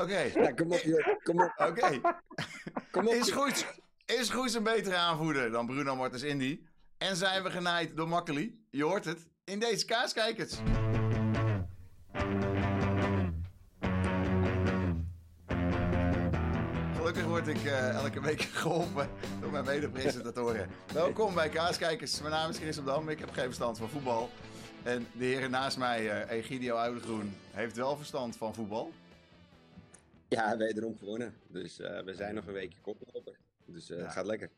[0.00, 0.30] Oké.
[0.42, 1.22] Ja, kom op, joh.
[1.22, 1.52] Kom op.
[1.56, 2.00] Oké.
[2.90, 3.14] Kom op.
[3.14, 3.66] Is goed.
[4.06, 6.60] Is goed een betere aanvoerder dan Bruno Martens Indy?
[6.98, 8.64] En zijn we genaaid door Makkeli?
[8.70, 10.54] Je hoort het in deze kaaskijkers.
[16.96, 19.08] Gelukkig word ik eh, elke week geholpen
[19.40, 20.70] door mijn mede-presentatoren.
[20.92, 22.20] Welkom bij Kaaskijkers.
[22.20, 23.08] Mijn naam is Chris op Dam.
[23.08, 24.30] Ik heb geen verstand van voetbal.
[24.82, 28.92] En de heren naast mij, eh, Egidio Oudegroen, heeft wel verstand van voetbal.
[30.28, 31.34] Ja, wederom gewonnen.
[31.48, 33.36] Dus eh, we zijn nog een weekje koploper.
[33.64, 34.02] Dus eh, Ja.
[34.04, 34.50] het gaat lekker.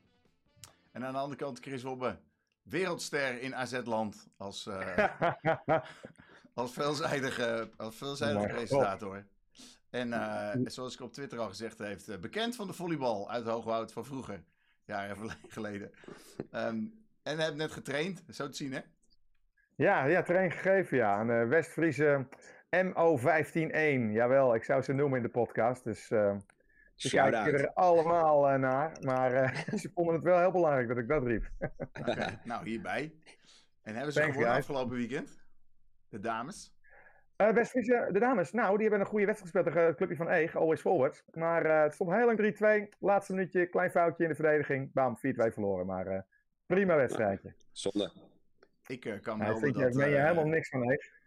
[0.92, 2.18] En aan de andere kant Chris Wobbe,
[2.62, 5.22] wereldster in AZ-land als, eh,
[6.54, 9.26] als veelzijdige, als veelzijdige presentator.
[9.90, 13.92] En eh, zoals ik op Twitter al gezegd heeft, bekend van de volleybal uit Hoogwoud
[13.92, 14.44] van vroeger,
[14.84, 15.90] jaren geleden.
[16.50, 16.84] Ehm,
[17.22, 18.80] en heb net getraind, zo te zien hè?
[19.74, 21.20] Ja, ja, terrein gegeven, ja.
[21.20, 22.28] Een uh, West-Friese
[22.76, 24.12] MO151.
[24.12, 25.84] Jawel, ik zou ze noemen in de podcast.
[25.84, 26.36] Dus eh
[26.94, 28.98] ze kijken er allemaal eh, naar.
[29.00, 31.50] Maar eh, ze vonden het wel heel belangrijk dat ik dat riep.
[32.00, 33.14] Oké, nou hierbij.
[33.82, 35.42] En hebben ze gewonnen afgelopen weekend?
[36.08, 36.78] De dames?
[37.38, 40.30] Eh West-Friese, de dames, nou, die hebben een goede wedstrijd gespeeld tegen het clubje van
[40.30, 41.24] Eeg, Always Forward.
[41.32, 42.98] Maar eh, het stond heel lang 3-2.
[42.98, 44.92] Laatste minuutje, klein foutje in de verdediging.
[44.92, 45.86] Bam, 4-2 verloren.
[45.86, 46.20] Maar eh,
[46.66, 47.54] prima wedstrijdje.
[47.72, 48.12] Zonde.
[48.86, 49.94] Ik eh, kan vind je, dat...
[49.94, 51.17] meen je helemaal niks van Eeg.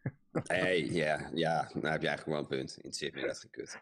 [0.44, 2.78] Hey, ja, ja, nou heb je eigenlijk wel een punt.
[2.78, 3.80] In het zit me dat gekut.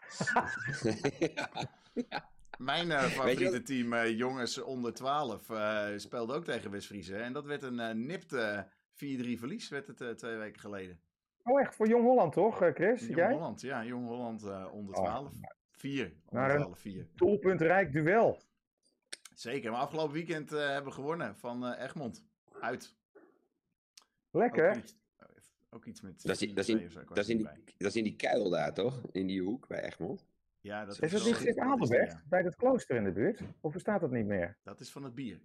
[2.58, 7.16] Mijn eh, favoriete team, eh, jongens onder 12, eh, speelde ook tegen West-Friese.
[7.16, 11.00] En dat werd een eh, nipte 4-3 verlies, werd het eh, twee weken geleden.
[11.42, 13.00] Oh, echt voor Jong Holland toch, Chris?
[13.00, 13.32] Jong jij?
[13.32, 15.32] Holland, ja, Jong Holland eh, onder Oh, 12.
[15.70, 17.06] 4, onder Maar een- 12, 4.
[17.14, 18.38] Doelpuntrijk duel.
[19.34, 22.24] Zeker, maar afgelopen weekend eh, hebben we gewonnen van eh, Egmond.
[22.60, 22.96] Uit.
[24.30, 24.82] Lekker.
[25.70, 27.74] Ook iets, met Dat is, dat, is 4-2 in, dat, is in er die, niet
[27.78, 29.00] dat is in die kuil daar, toch?
[29.12, 30.24] In die hoek bij Egmond.
[30.60, 32.10] Ja, dat Is dat niet Sint dat is Adelbert?
[32.10, 32.22] ja.
[32.28, 33.40] Bij dat klooster in de buurt?
[33.60, 34.56] Of bestaat dat niet meer?
[34.62, 35.40] Dat is van het bier.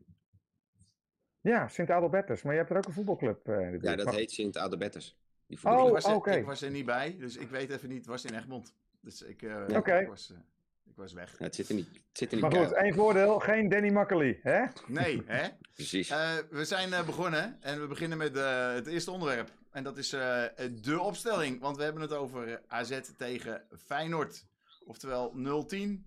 [1.41, 2.41] Ja, Sint Adelbertus.
[2.41, 3.83] Maar je hebt er ook een voetbalclub eh, in de buurt.
[3.83, 5.17] Ja, dat heet Sint Adelbertus.
[5.47, 6.31] Die Oh, ik, voetbal- was er, oké.
[6.31, 8.73] ik was er niet bij, dus ik weet even niet, het was in Egmond.
[9.02, 9.67] Dus ik, eh,
[10.02, 10.37] ik, was, eh,
[10.85, 11.35] ik was weg.
[11.39, 13.39] Ja, het zit in die, het zit in die Maar goed, één voordeel.
[13.39, 14.65] Geen Danny Makkely, hè?
[14.87, 15.47] Nee, hè?
[15.75, 16.09] Precies.
[16.09, 19.52] Eh, we zijn eh, begonnen en we beginnen met eh, het eerste onderwerp.
[19.75, 20.43] En dat is eh,
[20.81, 24.45] de opstelling, want we hebben het over eh, AZ tegen Feyenoord.
[24.86, 26.05] Oftewel 0-10.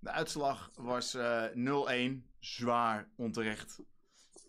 [0.00, 1.44] De uitslag was eh
[2.20, 2.22] 0-1.
[2.38, 3.78] Zwaar onterecht.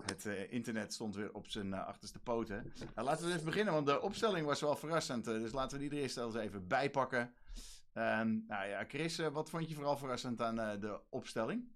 [0.05, 2.73] Het eh, internet stond weer op zijn eh, achterste poten.
[2.95, 5.27] Nou, laten we even beginnen, want de opstelling was wel verrassend.
[5.27, 7.33] eh, dus laten we die er eerst eens even bijpakken.
[7.93, 11.67] Ehm, nou ja, Chris, eh, wat vond je vooral verrassend aan eh, de opstelling?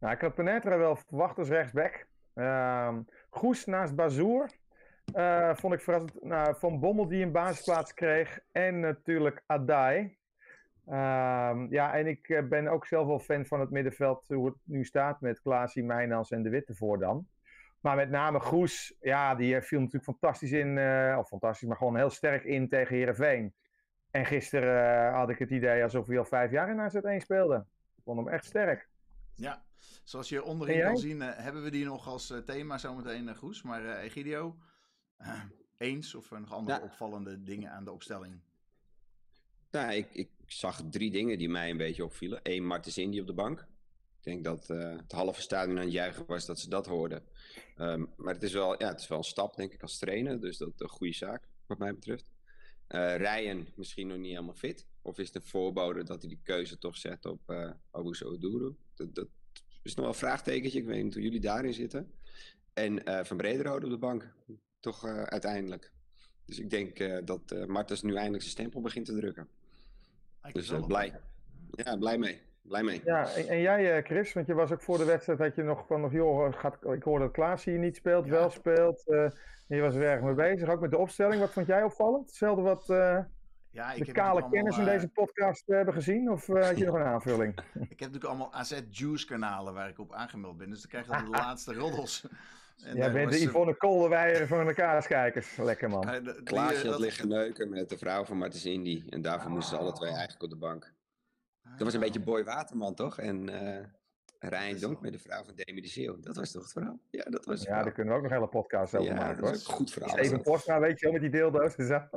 [0.00, 2.06] Nou, ik had Penetra wel verwacht als rechtsback.
[2.34, 4.50] Ehm Goes naast Bazoer.
[5.14, 6.24] Eh, vond ik verrassend.
[6.24, 8.40] Nou, Van Bommel die een basisplaats kreeg.
[8.52, 10.18] En natuurlijk Adai.
[10.86, 14.28] Ehm, ja, en ik eh, ben ook zelf wel fan van het middenveld.
[14.28, 17.28] Hoe het nu staat met Klaasie, Mijnans en De Witte voor dan.
[17.80, 18.96] Maar met name Goes.
[19.00, 20.78] Ja, die eh, viel natuurlijk fantastisch in.
[21.18, 23.54] of fantastisch, maar gewoon heel sterk in tegen Herenveen.
[24.10, 27.64] En gisteren had ik het idee alsof hij al vijf jaar in AZ1 speelde.
[27.96, 28.88] Ik vond hem echt sterk.
[29.34, 29.62] Ja,
[30.04, 33.62] zoals je onderin kan zien, hebben we die nog als thema zometeen, Goes.
[33.62, 34.56] Maar Egidio,
[35.20, 35.42] eh,
[35.88, 36.84] eens of er nog andere Ja.
[36.84, 38.40] opvallende dingen aan de opstelling?
[39.70, 42.40] Nou, ik, ik zag drie dingen die mij een beetje opvielen.
[42.42, 43.60] Eén, Martens Indy op de bank.
[43.60, 47.22] Ik denk dat eh, het halve stadion aan het juichen was dat ze dat hoorden.
[47.76, 50.40] Ehm, maar het is, wel, ja, het is wel een stap, denk ik, als trainer.
[50.40, 52.24] Dus dat is een goede zaak, wat mij betreft.
[52.86, 54.86] Eh Ryan misschien nog niet helemaal fit.
[55.02, 58.76] Of is het een voorbode dat hij die keuze toch zet op uh, Owusu Oduro?
[58.94, 59.28] Dat, dat
[59.82, 60.78] is nog wel een vraagtekentje.
[60.78, 62.12] Ik weet niet hoe jullie daarin zitten.
[62.72, 64.32] En eh, Van Brederode op de bank.
[64.80, 65.90] Toch eh, uiteindelijk.
[66.46, 69.48] Dus ik denk eh, dat eh Martens nu eindelijk zijn stempel begint te drukken.
[70.52, 70.86] Dus op.
[70.86, 71.20] blij.
[71.70, 72.42] Ja, blij mee.
[72.62, 73.00] Blij mee.
[73.04, 75.62] Ja, en, en jij eh, Chris, want je was ook voor de wedstrijd dat je
[75.62, 78.30] nog van, of, joh, gaat, ik hoorde dat Klaas hier niet speelt, Ja.
[78.30, 79.08] wel speelt.
[79.08, 79.30] eh,
[79.66, 81.40] je was er erg mee bezig, ook met de opstelling.
[81.40, 82.26] Wat vond jij opvallend?
[82.26, 83.18] Hetzelfde wat eh,
[83.70, 86.30] Ja, ik de heb kale kenners in deze podcast hebben gezien?
[86.30, 87.54] Of eh, had je nog een aanvulling?
[87.58, 90.70] ik heb natuurlijk allemaal AZ Juice kanalen waar ik op aangemeld ben.
[90.70, 92.26] Dus dan krijg je dan de laatste roddels.
[92.84, 95.56] En Jij daar bent de eh, Yvonne Kolderweijer van de kaaskijkers.
[95.56, 96.08] Lekker man.
[96.08, 99.02] eh, Klaasje eh, had dat- liggen neuken met de vrouw van Martens Indy.
[99.08, 100.92] En daarvoor moesten ze alle twee eigenlijk op de bank.
[101.62, 103.18] Dat was een beetje Boy Waterman, toch?
[103.18, 103.84] En eh
[104.38, 106.20] Rijn Donk met de vrouw van Demi de Zeeuw.
[106.20, 106.98] Dat was toch het verhaal?
[107.10, 109.14] Ja, dat was het Ja, daar kunnen we ook nog een hele podcast over Ja,
[109.16, 109.54] maken dat hoor.
[109.54, 110.10] is ook een goed verhaal.
[110.16, 111.74] Steven Postma, weet je wel, met die deeldoos.
[111.76, 112.00] en zo.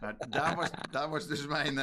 [0.00, 1.78] Nou, daar, was, daar was dus mijn,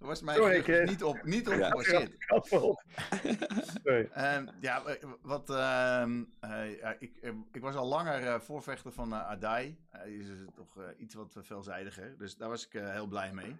[0.00, 1.68] eh, was mijn Sorry, niet op, niet op Ja.
[1.68, 2.16] gebaseerd.
[3.84, 4.08] Sorry.
[4.12, 4.82] Ehm, ja,
[5.22, 7.16] wat, ehm, eh, ik,
[7.52, 9.78] ik was al langer eh, voorvechter van eh, Adai.
[9.90, 13.32] Hij is eh, toch eh, iets wat veelzijdiger, dus daar was ik eh, heel blij
[13.32, 13.56] mee.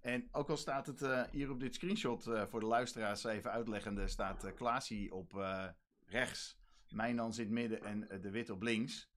[0.00, 3.50] En ook al staat het eh, hier op dit screenshot eh, voor de luisteraars even
[3.50, 5.64] uitleggende, staat uh, Klaasie op eh,
[6.06, 6.58] rechts,
[6.88, 9.12] Mijnans in het midden en De Wit op links.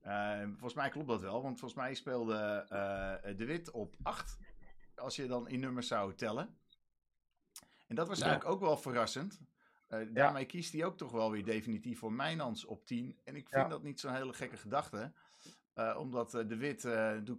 [0.00, 4.38] Eh, volgens mij klopt dat wel, want volgens mij speelde eh, De Wit op 8,
[4.98, 6.58] als je dan in nummers zou tellen.
[7.86, 8.24] En dat was Ja.
[8.24, 9.40] eigenlijk ook wel verrassend.
[9.86, 13.18] Eh, daarmee kiest hij ook toch wel weer definitief voor Mijnans op 10.
[13.24, 13.68] En ik vind Ja.
[13.68, 15.12] dat niet zo'n hele gekke gedachte.
[15.74, 16.80] Eh, omdat eh, De Wit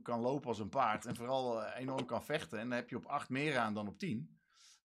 [0.03, 2.59] kan lopen als een paard en vooral enorm kan vechten.
[2.59, 4.37] En dan heb je op 8 meer aan dan op 10.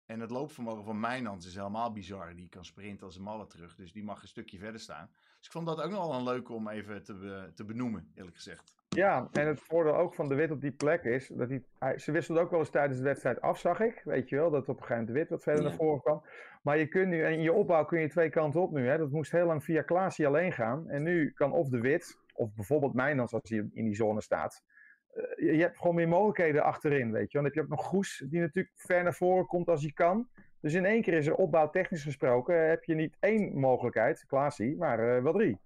[0.05, 2.35] En het loopvermogen van Mijnans is helemaal bizar.
[2.35, 3.75] Die kan sprinten als een malle terug.
[3.75, 5.09] Dus die mag een stukje verder staan.
[5.37, 8.11] Dus ik vond dat ook nog wel een leuke om even te, be- te benoemen,
[8.15, 8.73] eerlijk gezegd.
[8.95, 11.97] Ja, en het voordeel ook van de Wit op die plek is dat hij, hij
[11.97, 14.01] ze wisselde ook wel eens tijdens de wedstrijd af, zag ik.
[14.03, 15.67] Weet je wel, dat op een gegeven moment de Wit wat verder Ja.
[15.67, 16.23] naar voren kwam.
[16.61, 18.87] Maar je kunt nu, en in je opbouw kun je twee kanten op nu.
[18.87, 18.97] Hè.
[18.97, 20.89] Dat moest heel lang via Klaasie alleen gaan.
[20.89, 24.63] En nu kan of de Wit, of bijvoorbeeld Mijnans als hij in die zone staat.
[25.07, 27.37] Eh, je, hebt gewoon meer mogelijkheden achterin, weet je.
[27.37, 30.29] Dan heb je ook nog Goes, die natuurlijk ver naar voren komt als hij kan.
[30.61, 34.77] Dus in één keer is er opbouw technisch gesproken, heb je niet één mogelijkheid, Klaasie,
[34.77, 35.59] maar eh, wel drie.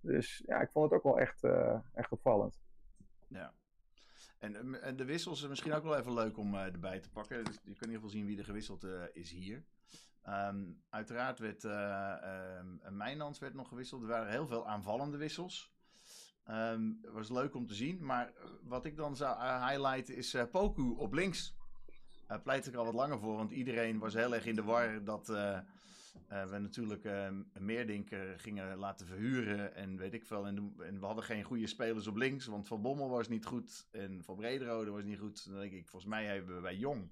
[0.00, 2.60] Dus ja, ik vond het ook wel echt, eh, echt opvallend.
[3.30, 3.54] Ja.
[4.38, 7.10] En, ehm, en de wissels is misschien ook wel even leuk om eh, erbij te
[7.10, 7.44] pakken.
[7.44, 9.64] Dus je kunt in ieder geval zien wie er gewisseld eh, is hier.
[10.22, 14.02] Ehm, uiteraard werd eh ehm, Mijnans werd nog gewisseld.
[14.02, 15.72] Er waren heel veel aanvallende wissels.
[16.44, 18.04] Het was leuk om te zien.
[18.04, 18.32] Maar
[18.62, 21.56] wat ik dan zou highlighten is Poku op links.
[22.26, 23.36] Daar pleit ik al wat langer voor.
[23.36, 25.28] Want iedereen was heel erg in de war dat
[26.28, 27.28] eh, we natuurlijk eh,
[27.58, 29.74] Meerdinker gingen laten verhuren.
[29.74, 30.46] En weet ik veel.
[30.46, 32.46] En, we hadden geen goede spelers op links.
[32.46, 33.86] Want Van Bommel was niet goed.
[33.90, 35.50] En Van Brederode was niet goed.
[35.50, 37.10] Dan denk ik, volgens mij hebben we bij Jong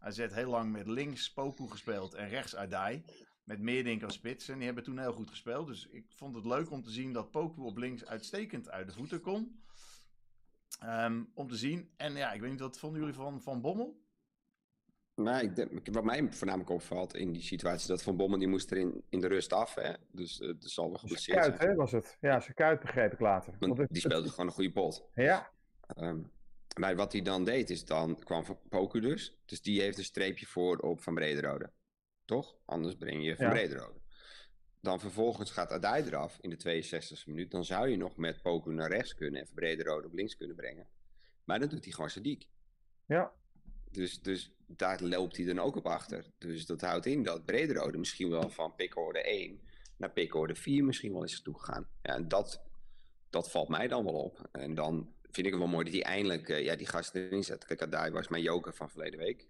[0.00, 2.14] AZ heel lang met links Poku gespeeld.
[2.14, 3.04] En rechts Adai.
[3.44, 4.48] Met Meerdink als spits.
[4.48, 5.66] En die hebben toen heel goed gespeeld.
[5.66, 8.92] Dus ik vond het leuk om te zien dat Poku op links uitstekend uit de
[8.92, 9.62] voeten kon.
[10.80, 11.90] Ehm, om te zien.
[11.96, 14.03] En ja, ik weet niet, wat vonden jullie van Van Bommel?
[15.14, 18.70] Maar ik denk, wat mij voornamelijk opvalt in die situatie, dat Van Bommel die moest
[18.70, 19.74] er in, in de rust af.
[19.74, 19.92] Hè?
[20.12, 21.68] Dus eh, het zal wel Zijn geblesseerd kuit, zijn.
[21.68, 22.16] hè, was het.
[22.20, 23.54] Ja, zijn kuit begreep ik later.
[23.58, 25.04] Want het- die speelde gewoon een goede pot.
[25.14, 25.52] Ja,
[25.86, 26.20] Ehm,
[26.78, 29.38] maar wat hij dan deed, is dan kwam Poku dus.
[29.46, 31.70] Dus die heeft een streepje voor op Van Brederode.
[32.24, 32.56] Toch?
[32.64, 33.52] Anders breng je Van Ja.
[33.52, 34.00] Brederode.
[34.80, 37.50] Dan vervolgens gaat Adai eraf in de 62e minuut.
[37.50, 40.56] Dan zou je nog met Poku naar rechts kunnen en Van Brederode op links kunnen
[40.56, 40.88] brengen.
[41.44, 42.48] Maar dan doet hij gewoon Sadiq.
[43.06, 43.32] ja.
[43.94, 46.24] Dus, dus daar loopt hij dan ook op achter.
[46.38, 49.60] Dus dat houdt in dat Brederode misschien wel van pickorde 1
[49.96, 51.88] naar pickorde 4 misschien wel is toegegaan.
[52.02, 52.62] Ja, en dat,
[53.30, 54.48] dat valt mij dan wel op.
[54.52, 57.44] En dan vind ik het wel mooi dat hij eindelijk eh, ja, die gasten erin
[57.44, 57.64] zet.
[57.64, 59.48] Kijk, Adai was mijn joker van verleden week.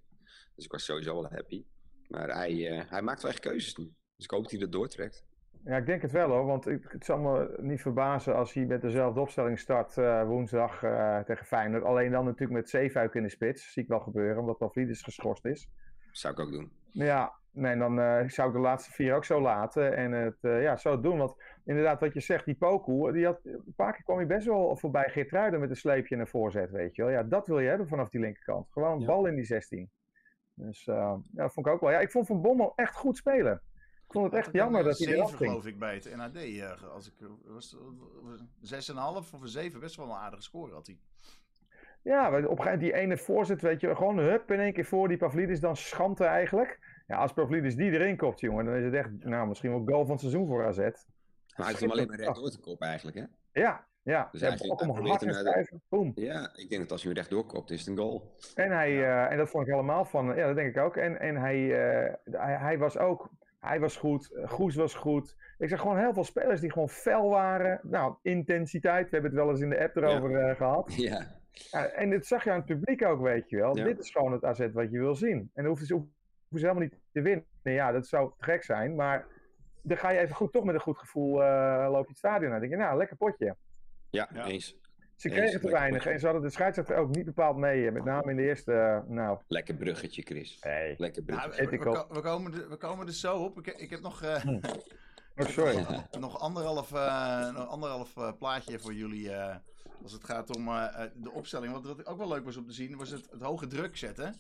[0.55, 1.65] Dus ik was sowieso wel happy.
[2.09, 3.85] Maar hij, eh, hij maakt wel echt keuzes nu.
[4.17, 5.25] Dus ik hoop dat hij dat doortrekt.
[5.65, 8.65] Ja, ik denk het wel hoor, want ik, het zal me niet verbazen als hij
[8.65, 11.85] met dezelfde opstelling start eh, woensdag eh, tegen Feyenoord.
[11.85, 15.45] Alleen dan natuurlijk met Zeefuik in de spits, zie ik wel gebeuren, omdat Pavlidis geschorst
[15.45, 15.69] is.
[16.13, 16.73] zou ik ook doen.
[16.91, 20.77] Ja, nee, dan eh, zou ik de laatste vier ook zo laten en het ja,
[20.77, 21.19] zo doen.
[21.19, 21.35] Want
[21.65, 24.77] inderdaad, wat je zegt, die Poku, die had, een paar keer kwam hij best wel
[24.77, 27.11] voorbij Geertruiden met een sleepje en een voorzet, weet je wel.
[27.11, 28.67] Ja, dat wil je hebben vanaf die linkerkant.
[28.71, 29.07] Gewoon Ja.
[29.07, 29.91] bal in die 16.
[30.55, 31.91] Dus ja, dat vond ik ook wel.
[31.91, 33.63] Ja, ik vond Van Bommel echt goed spelen.
[34.15, 35.51] Ik vond het echt jammer dat hij eraf 7 ging.
[35.51, 36.35] geloof ik bij het NAD.
[36.37, 37.13] eh, als ik,
[37.45, 37.77] was,
[38.61, 40.99] was, 6,5 of een 7, best wel een aardige score had hij.
[42.03, 44.85] Ja, op een gegeven moment die ene voorzet, weet je, gewoon hup in één keer
[44.85, 47.03] voor die Pavlidis dan schanten eigenlijk.
[47.07, 50.03] Ja, als Pavlidis die erin kopt, jongen, dan is het echt, nou, misschien wel goal
[50.03, 50.79] van het seizoen voor AZ.
[50.79, 50.93] Maar
[51.57, 53.25] hij heeft hem alleen maar recht door te kop eigenlijk, hè?
[53.61, 54.29] Ja, ja.
[54.33, 56.13] Dus hij ook om hij hard en boom.
[56.15, 58.35] Ja, ik denk dat als je hem recht doorkopt, is het een goal.
[58.55, 60.97] En, hij, eh, en dat vond ik helemaal van, ja, dat denk ik ook.
[60.97, 63.31] En, en hij, eh, hij, hij was ook,
[63.65, 65.37] hij was goed, eh, Goes was goed.
[65.59, 67.81] Ik zag gewoon heel veel spelers die gewoon fel waren.
[67.83, 70.95] Nou, intensiteit, we hebben het wel eens in de app erover eh, gehad.
[70.97, 71.37] Ja,
[71.71, 73.77] Ja, en dit zag je aan het publiek ook, weet je wel.
[73.77, 73.85] Ja.
[73.85, 75.39] Dit is gewoon het AZ wat je wil zien.
[75.39, 76.09] En dan hoeven ze, hoeven
[76.51, 77.45] ze helemaal niet te winnen.
[77.63, 78.95] Ja, dat zou te gek zijn.
[78.95, 79.27] Maar
[79.83, 82.51] dan ga je even goed, toch met een goed gevoel eh loop je het stadion
[82.51, 82.61] naar.
[82.61, 83.57] Dan denk je, nou, lekker potje.
[84.11, 84.47] ja, Ja.
[84.47, 84.77] eens.
[85.17, 86.07] Ze kregen te weinig.
[86.07, 87.91] En ze hadden de scheidsrechter ook niet bepaald mee.
[87.91, 90.59] Met name in de eerste, eh, nou, Lekker bruggetje, Chris.
[90.63, 90.95] nee.
[90.99, 92.07] Lekker Nou, bruggetje.
[92.11, 93.59] we, komen er, we komen er zo op.
[93.59, 94.61] Ik, ik heb nog, eh, Hm.
[95.37, 95.87] Oh, sorry.
[96.19, 99.31] nog anderhalf, eh, nog anderhalf eh, plaatje voor jullie.
[99.33, 99.57] eh,
[100.03, 101.73] als het gaat om eh, eh, de opstelling.
[101.73, 104.35] Wat, wat ook wel leuk was om te zien, was het, het hoge druk zetten.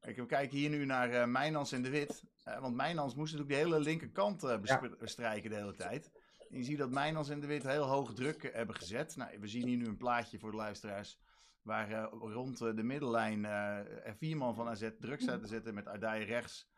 [0.00, 2.22] Kijk, we kijken hier nu naar eh Mijnans en de Wit.
[2.44, 4.58] Eh, want Mijnans moest natuurlijk de hele linkerkant eh,
[4.98, 6.10] bestrijken de hele tijd.
[6.52, 9.16] Je ziet dat Mijnans en de Wit heel hoge druk eh, hebben gezet.
[9.16, 11.18] Nou, we zien hier nu een plaatje voor de luisteraars.
[11.62, 15.74] Waar eh, rond eh, de middellijn eh, er vier man van AZ druk zaten zetten
[15.74, 16.70] met Ardai rechts.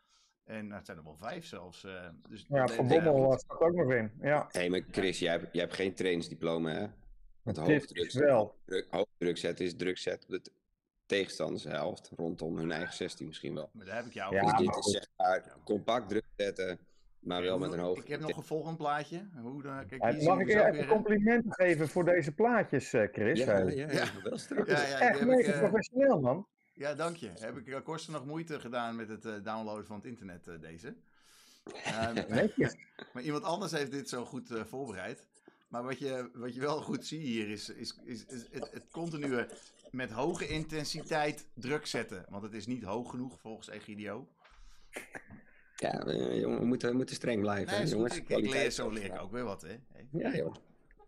[0.43, 1.83] En nou, het zijn er wel vijf zelfs.
[1.83, 4.11] eh, dus Ja, de- Van Bommel eh, staat ook nog in.
[4.21, 6.87] Ja, Hé, maar Chris, jij hebt, jij hebt geen trainingsdiploma, hè?
[7.41, 8.55] Want hoogdruk, is wel.
[8.65, 10.51] druk, hoogdruk zetten is druk zetten op de
[11.05, 12.11] tegenstandershelft.
[12.15, 13.69] Rondom hun eigen 16 misschien wel.
[13.73, 16.79] Maar daar heb ik jou Ja, dus dit is zeg maar compact druk zetten,
[17.25, 17.97] maar wel met een hoog.
[17.99, 19.27] Ik heb nog een volgend plaatje.
[19.41, 23.39] Hoe, dan- kijk, Eh, Mag ik even weer, complimenten geven voor deze plaatjes, eh, Chris?
[23.39, 24.65] Ja, ja, ja, wel
[24.99, 26.47] echt mega eh, professioneel, man.
[26.73, 27.31] Ja, dank je.
[27.39, 30.59] Heb ik uh, Korsten nog moeite gedaan met het eh, downloaden van het internet, eh,
[30.61, 30.95] deze.
[31.83, 32.13] Ehm,
[33.13, 35.27] maar iemand anders heeft dit zo goed eh, voorbereid.
[35.67, 38.85] Maar wat je, wat je wel goed ziet hier is, is, is, is het, het
[38.91, 39.45] continue
[39.91, 42.25] met hoge intensiteit druk zetten.
[42.29, 44.27] Want het is niet hoog genoeg volgens Egidio.
[45.75, 47.77] Ja, eh, jongen, we moeten, we moeten streng blijven.
[47.77, 48.17] Nee, hè, jongens.
[48.17, 49.75] Ik, ik leer, zo leer ik ook weer wat, hè.
[49.93, 50.07] Hey.
[50.11, 50.53] Ja, joh.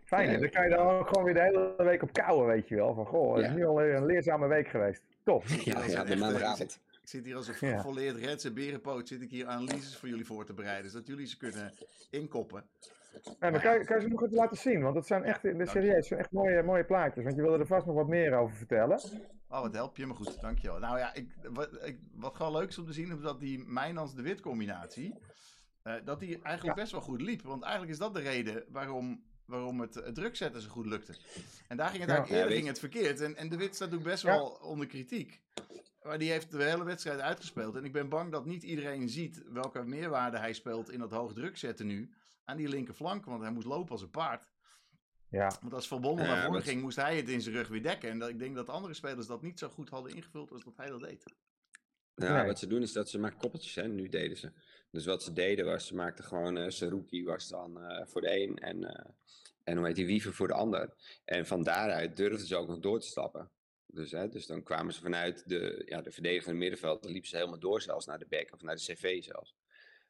[0.03, 0.39] Fijn, hè?
[0.39, 2.93] dan kan je dan ook gewoon weer de hele week op kouwen, weet je wel.
[2.93, 3.55] Van, goh, het is Ja.
[3.55, 5.01] nu al een leerzame week geweest.
[5.23, 5.43] Top.
[5.63, 6.79] Ja, Dat de eh, maandagavond.
[6.91, 7.81] Ik zit hier als een Ja.
[7.81, 9.07] volleerd reds en berenpoot.
[9.07, 10.91] Zit ik hier analyses voor jullie voor te bereiden.
[10.91, 11.73] Zodat jullie ze kunnen
[12.09, 12.63] inkoppen.
[13.39, 15.41] En dan kan je, kan je ze nog even laten zien, want het zijn echt,
[15.41, 15.65] je.
[15.65, 17.23] serieus, het zijn echt mooie, mooie plaatjes.
[17.23, 18.99] Want je wilde er vast nog wat meer over vertellen.
[19.49, 20.41] Oh, wat help je me goed.
[20.41, 20.79] Dankjewel.
[20.79, 23.59] Nou ja, ik, wat, ik, wat gewoon leuk is om te zien, is dat die
[23.59, 25.13] Mijnans de Wit combinatie,
[25.83, 27.41] eh, dat die eigenlijk best wel goed liep.
[27.41, 31.15] Want eigenlijk is dat de reden waarom, waarom het, het druk zetten zo goed lukte.
[31.67, 32.15] En daar ging het Ja.
[32.15, 33.21] eigenlijk eerder ging het verkeerd.
[33.21, 34.29] En, en de Wit staat ook best Ja.
[34.35, 35.41] wel onder kritiek.
[36.03, 37.75] Maar die heeft de hele wedstrijd uitgespeeld.
[37.75, 41.33] En ik ben bang dat niet iedereen ziet welke meerwaarde hij speelt in dat hoog
[41.33, 42.13] druk zetten nu.
[42.45, 44.47] Aan die linkerflank, want hij moest lopen als een paard.
[45.29, 47.55] Ja, Want als Van Bommel Ja, naar voren maar- ging, moest hij het in zijn
[47.55, 48.09] rug weer dekken.
[48.09, 50.77] En dat, ik denk dat andere spelers dat niet zo goed hadden ingevuld als dat
[50.77, 51.23] hij dat deed.
[52.15, 52.45] Nou, Nee.
[52.45, 53.87] wat ze doen is dat ze maken koppeltjes, hè.
[53.87, 54.51] Nu deden ze.
[54.91, 58.41] Dus wat ze deden was, ze maakten gewoon, eh Saruki was dan eh, voor de
[58.41, 59.05] een en, eh,
[59.63, 60.93] en hoe heet die, Wiever voor de ander.
[61.25, 63.51] En van daaruit durfden ze ook nog door te stappen.
[63.85, 67.35] Dus, hè, dus dan kwamen ze vanuit de, ja, de verdedigende middenveld, dan liepen ze
[67.37, 69.55] helemaal door zelfs naar de back of naar de cv zelfs.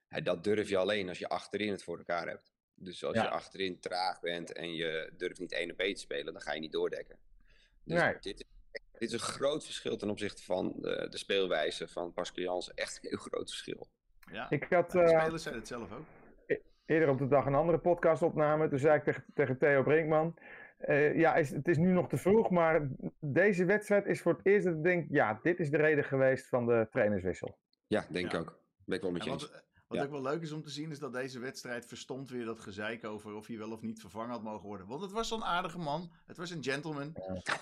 [0.09, 2.51] Ja, dat durf je alleen als je achterin het voor elkaar hebt.
[2.79, 3.23] Dus als Ja.
[3.23, 6.53] je achterin traag bent en je durft niet één op één te spelen, dan ga
[6.53, 7.17] je niet doordekken.
[7.83, 8.13] Dus Nee.
[8.19, 12.43] dit, is- dit is een groot verschil ten opzichte van de, de speelwijze van Pascal
[12.43, 12.73] Jansen.
[12.75, 13.87] Echt een heel groot verschil.
[14.31, 16.05] Ja, ik had de eh, spelers zeiden het zelf ook.
[16.85, 18.67] eerder op de dag een andere podcast opname.
[18.69, 20.35] Toen zei ik tegen, tegen Theo Brinkman.
[20.77, 22.87] eh, ja, is, het is nu nog te vroeg, maar
[23.19, 26.47] deze wedstrijd is voor het eerst dat ik denk, ja, dit is de reden geweest
[26.47, 27.57] van de trainerswissel.
[27.87, 28.37] Ja, denk Ja.
[28.39, 28.59] ik ook.
[28.85, 29.29] Ben ik wel met je
[29.87, 30.03] wat Ja.
[30.03, 33.03] ook wel leuk is om te zien, is dat deze wedstrijd verstomt weer dat gezeik
[33.05, 34.87] over of hij wel of niet vervangen had mogen worden.
[34.87, 36.11] Want het was zo'n aardige man.
[36.25, 37.13] Het was een gentleman.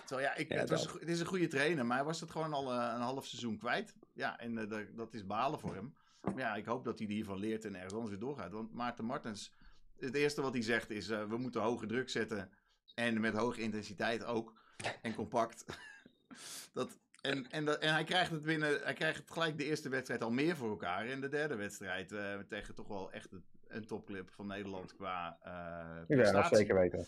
[0.06, 2.54] Terwijl, ja, ik, Ja, het, was, is een goede trainer, maar hij was het gewoon
[2.54, 3.96] al eh, een half seizoen kwijt.
[4.14, 5.94] Ja, en eh, dat- dat is balen voor hem.
[6.22, 8.52] Maar ja, ik hoop dat hij hiervan leert en ergens anders weer doorgaat.
[8.52, 9.52] Want Maarten Martens,
[10.00, 12.52] het eerste wat hij zegt is, eh, we moeten hoge druk zetten.
[12.96, 14.54] En met hoge intensiteit ook.
[15.02, 15.66] En compact.
[16.74, 19.90] dat, en, en, dat, en hij krijgt het binnen, hij krijgt het gelijk de eerste
[19.90, 21.06] wedstrijd al meer voor elkaar.
[21.08, 23.32] En de derde wedstrijd eh, tegen toch wel echt
[23.68, 27.06] een, topclub van Nederland qua eh Ja, dat zeker weten.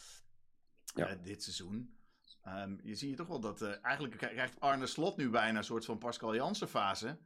[0.96, 1.16] Ja.
[1.24, 1.98] dit seizoen.
[2.44, 5.86] Ehm, je ziet toch wel dat eh, eigenlijk krijgt Arne Slot nu bijna een soort
[5.86, 7.18] van Pascal Jansen fase.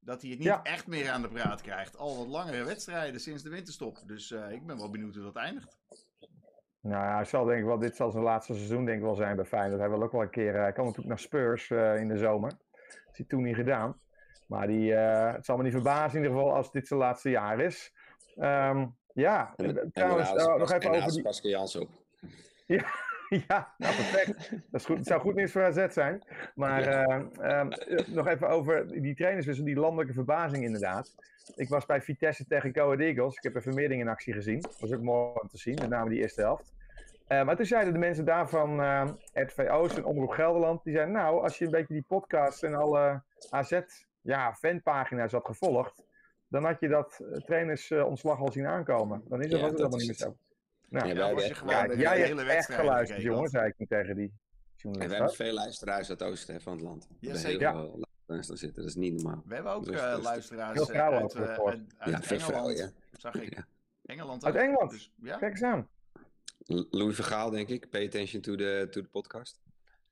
[0.00, 0.62] Dat hij het niet Ja.
[0.62, 1.96] echt meer aan de praat krijgt.
[1.96, 4.02] Al wat langere wedstrijden sinds de winterstop.
[4.06, 5.78] Dus eh, ik ben wel benieuwd hoe dat eindigt.
[6.82, 9.14] Nou ja, hij zal denk ik wel, dit zal zijn laatste seizoen denk ik wel
[9.14, 9.80] zijn bij Feyenoord.
[9.80, 12.18] Hij wil ook wel een keer, eh, hij kan natuurlijk naar Spurs eh, in de
[12.18, 12.50] zomer.
[12.50, 14.00] Dat heeft hij toen niet gedaan.
[14.46, 17.30] Maar die, eh, het zal me niet verbazen in ieder geval als dit zijn laatste
[17.30, 17.92] jaar is.
[18.36, 21.22] Ehm, ja, En, en trouwens, ze nog even en over die...
[21.22, 21.88] Pascal Jansen op.
[22.66, 22.84] Ja,
[23.48, 23.64] nou
[23.96, 24.50] perfect.
[24.50, 24.96] Dat is goed.
[24.96, 26.22] Het zou goed nieuws voor AZ zijn.
[26.54, 27.02] Maar eh,
[27.40, 31.14] ehm, eh, nog even over die trainerswissel, die landelijke verbazing inderdaad.
[31.56, 33.36] Ik was bij Vitesse tegen Go Eagles.
[33.36, 34.60] Ik heb even Meerding in actie gezien.
[34.60, 36.72] Dat was ook mooi om te zien, met name die eerste helft.
[37.26, 38.80] Eh, maar toen zeiden de mensen daar van
[39.32, 42.74] RTV Oost en Omroep Gelderland, die zeiden nou, als je een beetje die podcast en
[42.74, 43.80] alle AZ
[44.20, 46.04] ja, fanpagina's had gevolgd,
[46.48, 49.22] dan had je dat trainersontslag al zien aankomen.
[49.28, 50.36] Dan is dat Ja, was het dat helemaal is niet meer het.
[50.38, 50.48] zo.
[50.90, 53.18] Nou, Ja, Ja, wij was je gewoon ja, de jij hele hebt echt wedstrijd geluisterd,
[53.18, 54.32] gekeken, jongen, zei ik toen tegen die
[54.82, 57.06] En we hebben veel luisteraars uit het oosten hè, van het land.
[57.08, 57.72] We hebben zeker.
[58.26, 59.42] luisteraars zitten, dat is niet normaal.
[59.46, 61.74] We hebben ook is eh, luisteraars eh, uit, eh, gehoord.
[61.74, 62.42] uit, uit Ja, veel Engeland.
[62.42, 62.76] vrouwen,
[63.12, 63.54] Zag ik.
[63.56, 63.66] Ja.
[64.14, 64.54] Engeland Uit.
[64.54, 64.90] Engeland?
[64.90, 65.36] Dus, ja.
[65.36, 65.88] Kijk eens aan.
[66.90, 67.90] Louis Vergaal, denk ik.
[67.90, 69.60] Pay attention to the, to the podcast.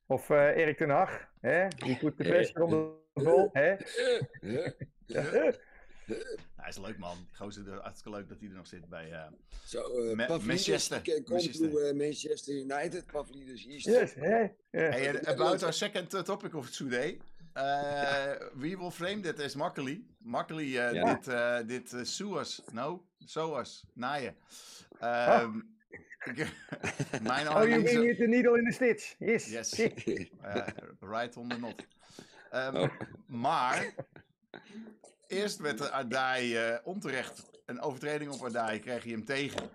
[0.05, 1.67] Of eh, Erik ten Hag, hè?
[1.67, 2.69] Die put de on
[3.13, 3.75] the ball, hè?
[6.59, 7.17] Nou, hij is leuk man.
[7.27, 9.11] Die gozer, de- hartstikke leuk dat hij er nog zit bij...
[9.11, 9.23] eh,
[9.65, 11.01] Zo, uh, Ma- Manchester.
[11.25, 11.69] Manchester.
[11.71, 13.05] to Manchester United.
[13.05, 14.37] Pavlidis, hier Yes, hè?
[14.39, 14.49] Ja.
[14.71, 17.17] Hey, and about our second uh, topic of today.
[17.57, 20.03] Uh, we will frame that as makkely.
[20.17, 21.13] Makkely uh, Ja.
[21.13, 23.05] dit, uh, dit uh, Suas, no?
[23.25, 24.35] Soas, naaien.
[25.03, 25.77] Um,
[27.21, 29.15] mijn Oh, you mean with the needle in the stitch?
[29.19, 29.45] Yes.
[29.49, 29.75] Yes.
[30.41, 30.73] Ja,
[31.17, 31.85] right on the knot.
[32.51, 32.89] Ehm, Oh.
[33.27, 33.85] Maar,
[35.29, 39.69] eerst werd de Adai eh, onterecht een overtreding op Adai, kreeg hij hem tegen.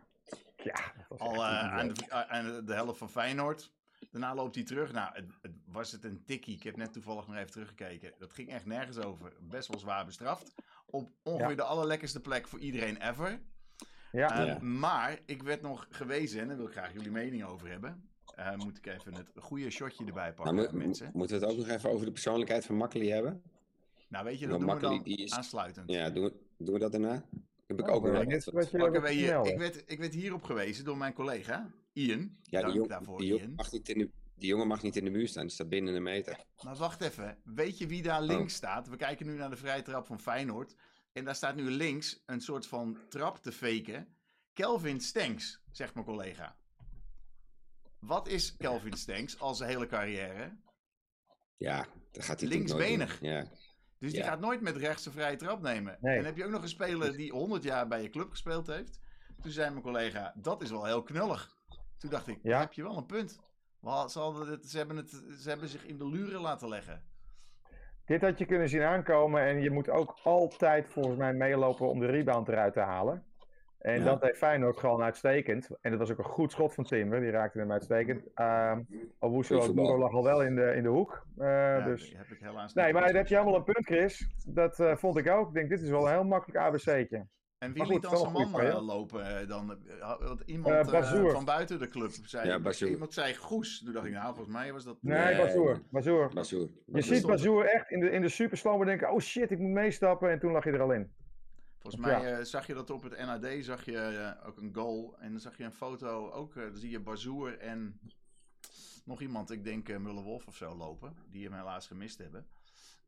[0.57, 3.73] Ja, Al eh, niet aan, de, eh, aan de- helft van Feyenoord.
[4.11, 4.93] Daarna loopt hij terug.
[4.93, 6.55] Nou, het, het- was het een tikkie?
[6.57, 8.13] Ik heb net toevallig nog even teruggekeken.
[8.19, 9.33] Dat ging echt nergens over.
[9.41, 10.55] Best wel zwaar bestraft.
[10.87, 11.55] Op ongeveer Ja.
[11.55, 13.41] de allerlekkerste plek voor iedereen ever.
[14.13, 14.59] Ja, Eh, Ja.
[14.61, 18.09] Maar ik werd nog gewezen, en daar wil ik graag jullie mening over hebben.
[18.35, 21.11] Eh, moet ik even het goede shotje erbij pakken, Nou, mo- mensen.
[21.13, 23.43] moeten we het ook nog even over de persoonlijkheid van Makkeli hebben?
[24.15, 25.91] Nou, weet je, dat doen we dan is- aansluitend.
[25.91, 27.29] Ja, doen we, doen we dat daarna?
[27.67, 32.37] Heb ik Oh, ook wel ik werd, ik werd hierop gewezen door mijn collega, Ian.
[32.43, 33.55] Ja, Dank die, jong- daarvoor, die, Ian.
[33.55, 35.95] mag niet in de, die jongen mag niet in de muur staan, die staat binnen
[35.95, 36.45] een meter.
[36.65, 37.39] Maar wacht even.
[37.45, 38.05] Weet je wie Oh.
[38.05, 38.89] daar links staat?
[38.89, 40.75] We kijken nu naar de vrije trap van Feyenoord.
[41.13, 44.17] En daar staat nu links een soort van trap te faken.
[44.53, 46.57] Kelvin Stenks, zegt mijn collega.
[47.99, 50.57] Wat is Kelvin Stenks al zijn hele carrière?
[51.57, 53.19] Ja, dat gaat hij Linksbenig.
[53.19, 53.29] doen.
[53.31, 53.47] Ja.
[53.99, 55.97] Dus die gaat nooit met rechts een vrije trap nemen.
[56.01, 56.19] Nee.
[56.19, 59.01] En heb je ook nog een speler die 100 jaar bij je club gespeeld heeft.
[59.43, 61.57] Toen zei mijn collega, dat is wel heel knullig.
[61.99, 62.61] Toen dacht ik, Ja.
[62.61, 63.41] heb je wel een punt.
[63.81, 65.11] Het, ze, hebben het,
[65.41, 67.03] ze hebben zich in de luren laten leggen.
[68.05, 72.01] Dit had je kunnen zien aankomen en je moet ook altijd volgens mij meelopen om
[72.01, 73.25] de rebound eruit te halen.
[73.85, 74.05] En Ja.
[74.05, 75.69] dat deed Feyenoord gewoon uitstekend.
[75.81, 78.27] En dat was ook een goed schot van Timber, die raakte hem uitstekend.
[78.35, 78.81] Ehm
[79.19, 81.27] Owusu lag al wel in de, in de hoek.
[81.39, 82.15] Eh, Ja, dus...
[82.17, 83.17] heb ik helaas Nee, maar daar gezien.
[83.17, 84.29] heb je helemaal een punt, Chris.
[84.47, 85.49] Dat eh, vond ik ook.
[85.49, 87.27] Ik denk, dit is wel een heel makkelijk ABC'tje.
[87.59, 89.79] En wie Maar liet dan zijn een man eh, lopen dan?
[90.19, 90.91] Want iemand
[91.31, 92.47] van buiten de club zei...
[92.49, 93.83] Ja, iemand zei Goes.
[93.85, 94.97] Toen dacht ik, nou, volgens mij was dat...
[95.01, 95.37] Nee, Nee.
[95.37, 95.81] Bazoer.
[95.91, 96.31] Bazoer.
[96.35, 96.61] Bazoer.
[96.61, 97.15] Je Bazoer.
[97.17, 100.31] ziet Bazoer echt in de, in de denken, oh shit, ik moet meestappen.
[100.31, 101.13] En toen lag je er al in.
[101.85, 102.19] Volgens Ja.
[102.19, 105.17] mij eh, zag je dat op het NAD, zag je eh, ook een goal.
[105.19, 108.01] En dan zag je een foto, ook, eh, dan zie je Bazoer en
[109.05, 111.17] nog iemand, ik denk uh, Muller-Wolf of zo, lopen.
[111.31, 112.47] Die hem helaas gemist hebben.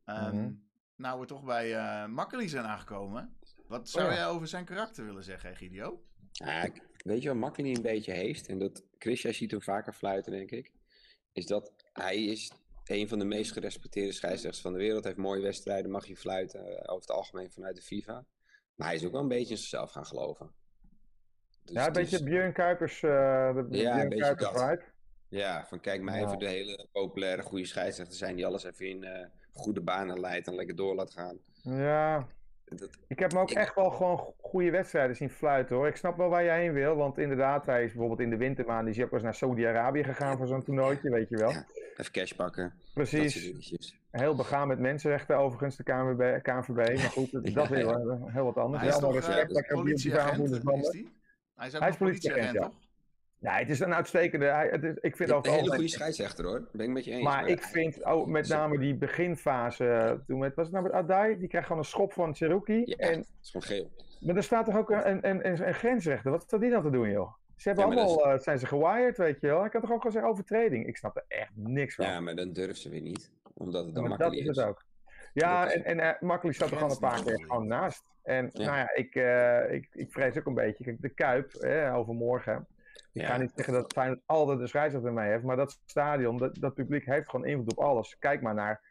[0.05, 0.51] Ehm, Mhm.
[0.95, 3.37] Nou, we toch bij eh Makkeli zijn aangekomen.
[3.67, 4.17] Wat zou Oh ja.
[4.17, 6.03] jij over zijn karakter willen zeggen, Gidio?
[6.31, 8.47] Ja, weet je wat Makkeli een beetje heeft?
[8.47, 10.71] En dat Chris, jij ziet hem vaker fluiten, denk ik.
[11.31, 12.51] Is dat hij is
[12.85, 15.03] een van de meest gerespecteerde scheidsrechters van de wereld.
[15.03, 16.61] Hij heeft mooie wedstrijden, mag je fluiten.
[16.87, 18.25] over het algemeen vanuit de FIFA.
[18.77, 20.51] Maar hij is ook wel een beetje in zichzelf gaan geloven.
[21.63, 23.11] Dus- ja, een dus- beetje Björn Kuipers, uh,
[23.55, 24.83] de Ja, een Björn Kuipers vibe.
[25.29, 26.25] Ja, van kijk mij Ja.
[26.25, 30.47] even de hele populaire goede scheidsrechter zijn die alles even in eh, goede banen leidt
[30.47, 31.37] en lekker door laat gaan.
[31.61, 32.27] Ja,
[32.65, 35.87] Dat, ik heb hem ook Ik- echt wel gewoon go- goede wedstrijden zien fluiten hoor.
[35.87, 38.89] Ik snap wel waar jij heen wil, want inderdaad, hij is bijvoorbeeld in de wintermaanden,
[38.91, 41.49] is hij ook eens naar Saudi-Arabië gegaan voor zo'n toernooitje, weet je wel.
[41.51, 41.65] Ja.
[41.99, 42.73] Even cash pakken.
[42.93, 47.85] Precies, heel begaan met mensenrechten overigens, de KNVB, KNVB maar goed, dat is Ja, weer
[47.85, 47.93] ja.
[47.93, 48.81] eh, heel wat anders.
[48.83, 51.11] hij is toch eh, politieagent, is die?
[51.55, 52.71] Hij is ook Hij is politieagent, toch?
[53.39, 56.45] Ja, het is een uitstekende, hij, het is, ik vind Een over hele goede scheidsrechter
[56.45, 57.23] hoor, ben ik met je eens.
[57.23, 61.37] Maar ik vind ook met name die beginfase, toen met, was het nou met Adai,
[61.37, 62.81] die krijgt gewoon een schop van Cherokee.
[62.85, 63.91] Ja, En, het is gewoon geel.
[64.19, 66.89] maar er staat toch ook een, een, een, een grensrechter, wat staat die dan te
[66.89, 67.33] doen joh?
[67.57, 69.65] Ze hebben Ja, dat allemaal, eh, zijn ze gewired, weet je wel.
[69.65, 70.87] Ik had toch ook gewoon zeggen overtreding.
[70.87, 72.05] Ik snap er echt niks van.
[72.05, 73.31] Ja, maar dan durven ze weer niet.
[73.53, 74.61] Omdat het dan maar dat makkelijk is is.
[74.63, 74.85] het ook.
[75.33, 78.03] Ja, Dat is en, en uh, Makkelijk staat er gewoon een paar keer gewoon naast.
[78.23, 78.65] En Ja.
[78.65, 80.83] nou ja, ik, eh, ik, ik vrees ook een beetje.
[80.83, 82.67] Kijk, de Kuip, eh, overmorgen.
[83.13, 83.27] Ik Ja.
[83.27, 86.73] ga niet zeggen dat Feyenoord altijd de scheidsrechter mee heeft, maar dat stadion, dat, dat
[86.73, 88.17] publiek heeft gewoon invloed op alles.
[88.19, 88.81] Kijk maar naar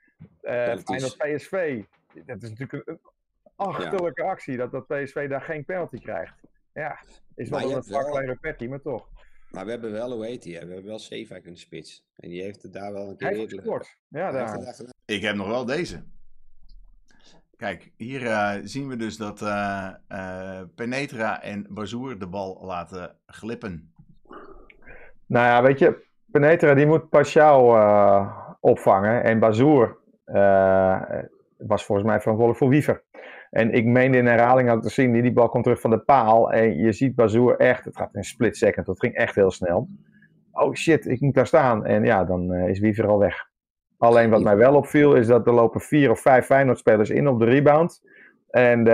[0.41, 1.83] eh dat is- Feyenoord PSV.
[2.25, 3.01] Dat is natuurlijk een, een
[3.57, 6.35] achterlijke actie, dat, dat PSV daar geen penalty krijgt.
[6.73, 6.99] Ja,
[7.37, 9.09] is wel een zwak kleine petty, maar toch.
[9.51, 10.53] Maar we hebben wel, hoe heet die?
[10.53, 12.05] We hebben wel Zeefuik in de spits.
[12.17, 13.99] En die heeft het daar wel een keer Hij gescoord.
[14.09, 14.77] Ja, daar.
[15.05, 16.05] Ik heb nog wel deze.
[17.57, 23.17] Kijk, hier eh, zien we dus dat eh, eh, Penetra en Bazoer de bal laten
[23.27, 23.93] glippen.
[25.27, 29.25] Nou ja, weet je, Penetra die moet Pashao eh, opvangen.
[29.25, 31.03] En Bazoer eh,
[31.57, 33.05] was volgens mij verantwoordelijk voor Wiever.
[33.57, 35.99] En ik meende in herhaling ook te zien, die, die bal komt terug van de
[35.99, 36.53] paal.
[36.53, 39.51] En je ziet Bazoer echt, het gaat in een split second, dat ging echt heel
[39.51, 39.89] snel.
[40.53, 41.85] Oh shit, ik moet daar staan.
[41.85, 43.49] En ja, dan eh, is Wiever al weg.
[43.99, 47.39] Alleen wat mij wel opviel is dat er lopen vier of vijf Feyenoord-spelers in op
[47.39, 48.01] de rebound.
[48.51, 48.93] En de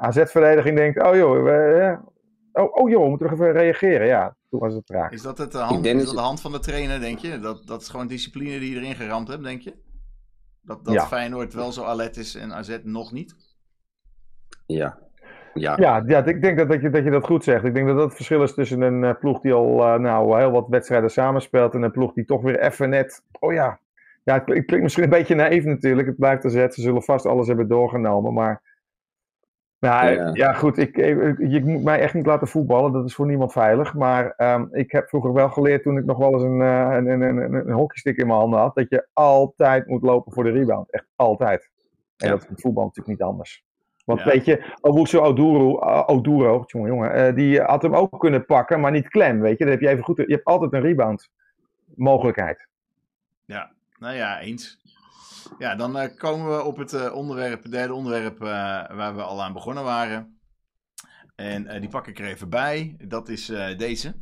[0.00, 4.06] AZ-verdediging denkt, oh joh, we, eh, oh, oh joh, we moeten nog even reageren.
[4.06, 5.12] Ja, toen was het raak.
[5.12, 7.38] Is dat, het, de, hand, is dat dat de hand van de trainer, denk je?
[7.38, 9.74] Dat, dat is gewoon discipline die je erin geramd hebt, denk je?
[10.62, 11.06] Dat, dat Ja.
[11.06, 13.47] Feyenoord wel zo alert is en AZ nog niet?
[14.68, 14.98] Ja.
[15.54, 15.76] Ja.
[15.78, 17.64] Ja, ja ik denk dat, dat, je, dat je dat goed zegt.
[17.64, 20.38] Ik denk dat dat het verschil is tussen een eh, ploeg die al eh, nou,
[20.38, 23.22] heel wat wedstrijden samenspeelt en een ploeg die toch weer even net.
[23.40, 23.80] Oh ja,
[24.24, 26.08] ja het, klinkt- het klinkt misschien een beetje naïef natuurlijk.
[26.08, 28.32] Het blijft AZ, ze zullen vast alles hebben doorgenomen.
[28.32, 28.62] Maar
[29.80, 30.30] Nou, Ja.
[30.32, 30.78] ja, goed.
[30.78, 32.92] Ik, ik- je moet mij echt niet laten voetballen.
[32.92, 33.94] Dat is voor niemand veilig.
[33.94, 37.06] Maar ehm, ik heb vroeger wel geleerd toen ik nog wel eens een, eh, een,
[37.06, 38.74] een, een, een hockeystick in mijn handen had.
[38.74, 40.90] Dat je altijd moet lopen voor de rebound.
[40.92, 41.70] Echt altijd.
[42.16, 42.32] En Ja.
[42.34, 43.66] dat is voetbal natuurlijk niet anders.
[44.08, 44.26] Want Ja.
[44.26, 48.80] weet je, Owusu Oduro, uh, Oduro jongen, jongen, eh, die had hem ook kunnen pakken,
[48.80, 49.40] maar niet klem.
[49.40, 50.16] Weet je, dan heb je even goed.
[50.16, 51.28] Je hebt altijd een rebound
[51.94, 52.68] mogelijkheid.
[53.44, 54.78] Ja, nou ja, eens.
[55.58, 58.48] Ja, dan eh, komen we op het eh, onderwerp, derde onderwerp eh,
[58.96, 60.40] waar we al aan begonnen waren.
[61.34, 62.96] En eh, die pak ik er even bij.
[63.04, 64.14] Dat is eh, deze.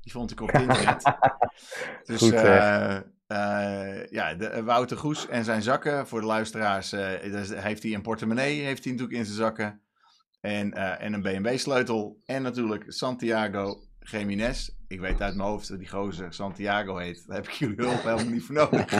[0.00, 1.02] Die vond ik op internet.
[2.04, 2.42] dus Goed,
[3.30, 6.06] eh, ja, de, eh, Wouter Goes en zijn zakken.
[6.06, 7.08] Voor de luisteraars eh,
[7.54, 9.80] heeft hij een portemonnee heeft hij natuurlijk in zijn zakken.
[10.40, 12.20] En, en een BMW-sleutel.
[12.24, 14.70] En natuurlijk Santiago Jiménez.
[14.88, 17.24] Ik weet uit mijn hoofd dat die gozer Santiago heet.
[17.26, 18.90] Daar heb ik jullie hulp helemaal niet voor nodig.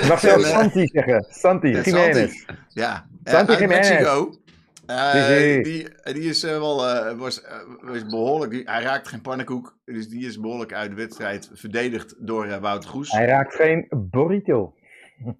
[0.00, 1.26] Je mag zelfs Santi zeggen.
[1.28, 2.44] Santi, Jiménez.
[2.68, 3.88] Ja, Santi uit Jiménez.
[3.88, 4.43] Mexico.
[4.86, 7.42] Eh, die, die is eh, wel eh, was,
[7.80, 8.50] was behoorlijk.
[8.52, 9.76] die- hij raakt geen pannenkoek.
[9.84, 13.12] Dus die is behoorlijk uit de wedstrijd verdedigd door eh, Wouter Goes.
[13.12, 14.74] Hij raakt geen burrito.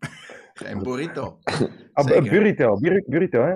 [0.55, 1.37] Geen burrito.
[1.93, 2.31] Ah, Zeker.
[2.31, 3.55] burrito, bur- burrito, hè?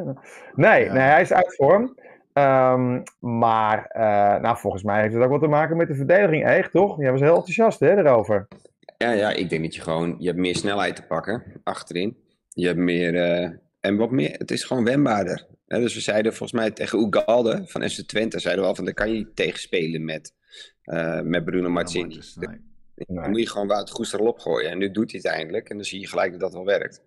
[0.55, 0.93] Nee, Ja.
[0.93, 1.95] nee, hij is uit vorm.
[2.33, 6.45] Ehm, maar eh, nou, volgens mij heeft het ook wat te maken met de verdediging.
[6.45, 7.01] Echt, toch?
[7.01, 8.49] Jij was heel enthousiast hè, erover.
[8.97, 12.17] Ja, ja, ik denk dat je gewoon, je hebt meer snelheid te pakken achterin.
[12.49, 15.47] Je hebt meer, eh, en wat meer, het is gewoon wendbaarder.
[15.67, 18.95] Dus we zeiden volgens mij tegen Ugalde van FC Twente, zeiden we al van, daar
[18.95, 20.35] kan je niet tegen spelen met,
[20.83, 22.07] eh, met Bruno nee.
[22.35, 22.61] Nee.
[23.07, 24.71] Dan moet je gewoon Wout Goes erop gooien.
[24.71, 25.69] En nu doet hij het eindelijk.
[25.69, 27.03] En dan zie je gelijk dat dat wel werkt.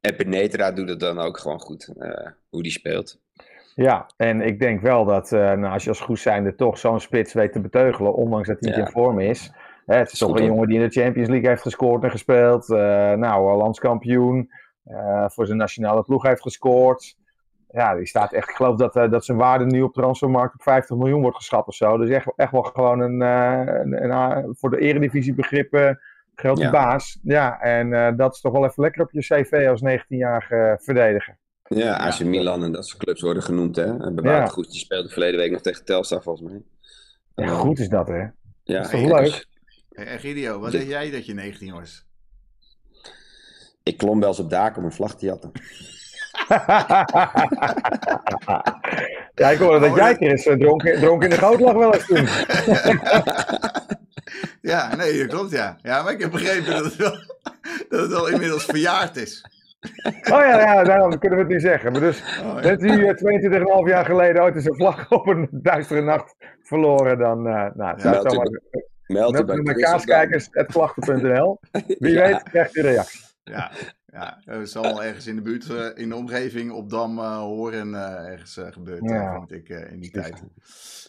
[0.00, 3.18] En Penetra doet het dan ook gewoon goed, eh, hoe die speelt.
[3.74, 7.00] Ja, en ik denk wel dat eh, nou, als je als goed zijnde toch zo'n
[7.00, 8.84] spits weet te beteugelen, ondanks dat hij niet Ja.
[8.86, 9.50] in vorm is.
[9.86, 12.68] Hè, het is toch een jongen die in de Champions League heeft gescoord en gespeeld.
[12.68, 14.50] nou, landskampioen.
[14.84, 17.18] Eh, voor zijn nationale ploeg heeft gescoord.
[17.72, 20.54] Ja, die staat echt, ik geloof dat, eh, dat zijn waarde nu op de transfermarkt
[20.54, 21.96] op 50 miljoen wordt geschat of zo.
[21.96, 26.00] Dus echt, echt wel gewoon een, eh, een, een, voor de eredivisie begrippen
[26.34, 26.70] grote Ja.
[26.70, 27.18] baas.
[27.22, 31.38] Ja, en eh, dat is toch wel even lekker op je cv als 19-jarige verdediger.
[31.62, 33.76] Ja, AC Milan en dat soort clubs worden genoemd.
[33.76, 33.84] Hè?
[34.22, 34.46] Ja.
[34.46, 36.62] Goes, die speelde verleden week nog tegen Telstar volgens mij.
[37.34, 38.26] Ja, Eh, goed is dat, hè?
[38.64, 39.46] Ja, is toch ja, leuk?
[39.90, 42.06] En Eh, Gideon, wat De- deed jij dat je 19 was?
[43.90, 45.50] Ik klom wel eens op daken om een vlag te jatten.
[49.34, 52.06] ja, ik hoorde dat jij eens eh, dronken, dronken in de goot lag wel eens
[52.06, 52.28] toen.
[54.62, 55.76] Ja, nee, dat klopt ja.
[55.82, 57.10] Ja, maar ik heb begrepen dat het wel,
[57.88, 59.44] dat het wel inmiddels verjaard is.
[60.06, 61.92] Oh ja, ja, daarom kunnen we het nu zeggen.
[61.92, 62.60] Maar dus, Oh, ja.
[62.60, 67.18] bent u eh, 22,5 jaar geleden ooit eens een vlag op een duistere nacht verloren,
[67.18, 68.60] dan, eh nou, het zou meld u zomaar...
[69.06, 71.60] Meld bij u Chris of kaaskijkers.klachten.nl.
[71.98, 72.26] Wie Ja.
[72.26, 73.20] weet krijgt u reactie.
[73.50, 73.70] Ja,
[74.06, 77.36] ja, het zal wel ergens in de buurt, eh, in de omgeving, op Dam, eh,
[77.38, 79.34] Horen, eh, ergens gebeurd, Ja.
[79.46, 80.42] vind ik, eh, in die tijd.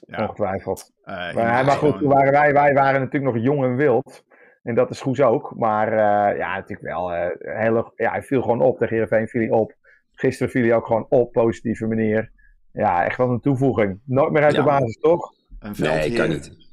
[0.08, 0.92] Ja, Ongetwijfeld.
[1.04, 4.24] eh, Maar, maar goed, gewoon- toen waren wij, wij waren natuurlijk nog jong en wild.
[4.64, 5.54] En dat is Goes ook.
[5.56, 7.14] Maar eh, ja, natuurlijk wel.
[7.14, 8.78] eh, hele, ja, hij viel gewoon op.
[8.78, 9.76] Tegen Heerenveen viel hij op.
[10.12, 12.32] Gisteren viel hij ook gewoon op, positieve manier.
[12.72, 14.00] Ja, echt wel een toevoeging.
[14.06, 15.34] Nooit meer uit de basis, toch?
[15.60, 16.70] Een Nee, kan niet.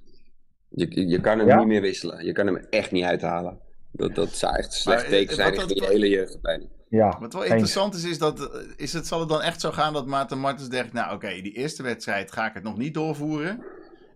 [0.69, 1.59] Je, je kan hem Ja?
[1.59, 2.25] niet meer wisselen.
[2.25, 3.59] Je kan hem echt niet uithalen.
[3.99, 6.71] Dat, dat zou echt slecht Maar, teken eh, zijn richting dat- de hele jeugdopleiding.
[6.89, 7.51] Ja, Wat wel eens.
[7.51, 10.39] interessant is, is dat eh, is het, zal het dan echt zo gaan dat Maarten
[10.39, 13.65] Martens denkt, nou oké, die eerste wedstrijd ga ik het nog niet doorvoeren.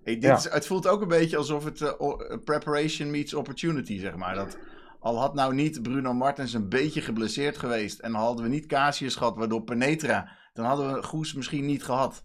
[0.05, 0.37] Eh, dit Ja.
[0.37, 4.35] is, het voelt ook een beetje alsof het eh, eh, preparation meets opportunity, zeg maar.
[4.35, 4.57] Dat,
[5.01, 9.14] al had nou niet Bruno Martens een beetje geblesseerd geweest en hadden we niet Casius
[9.16, 12.25] gehad, waardoor Penetra, dan hadden we Goes misschien niet gehad.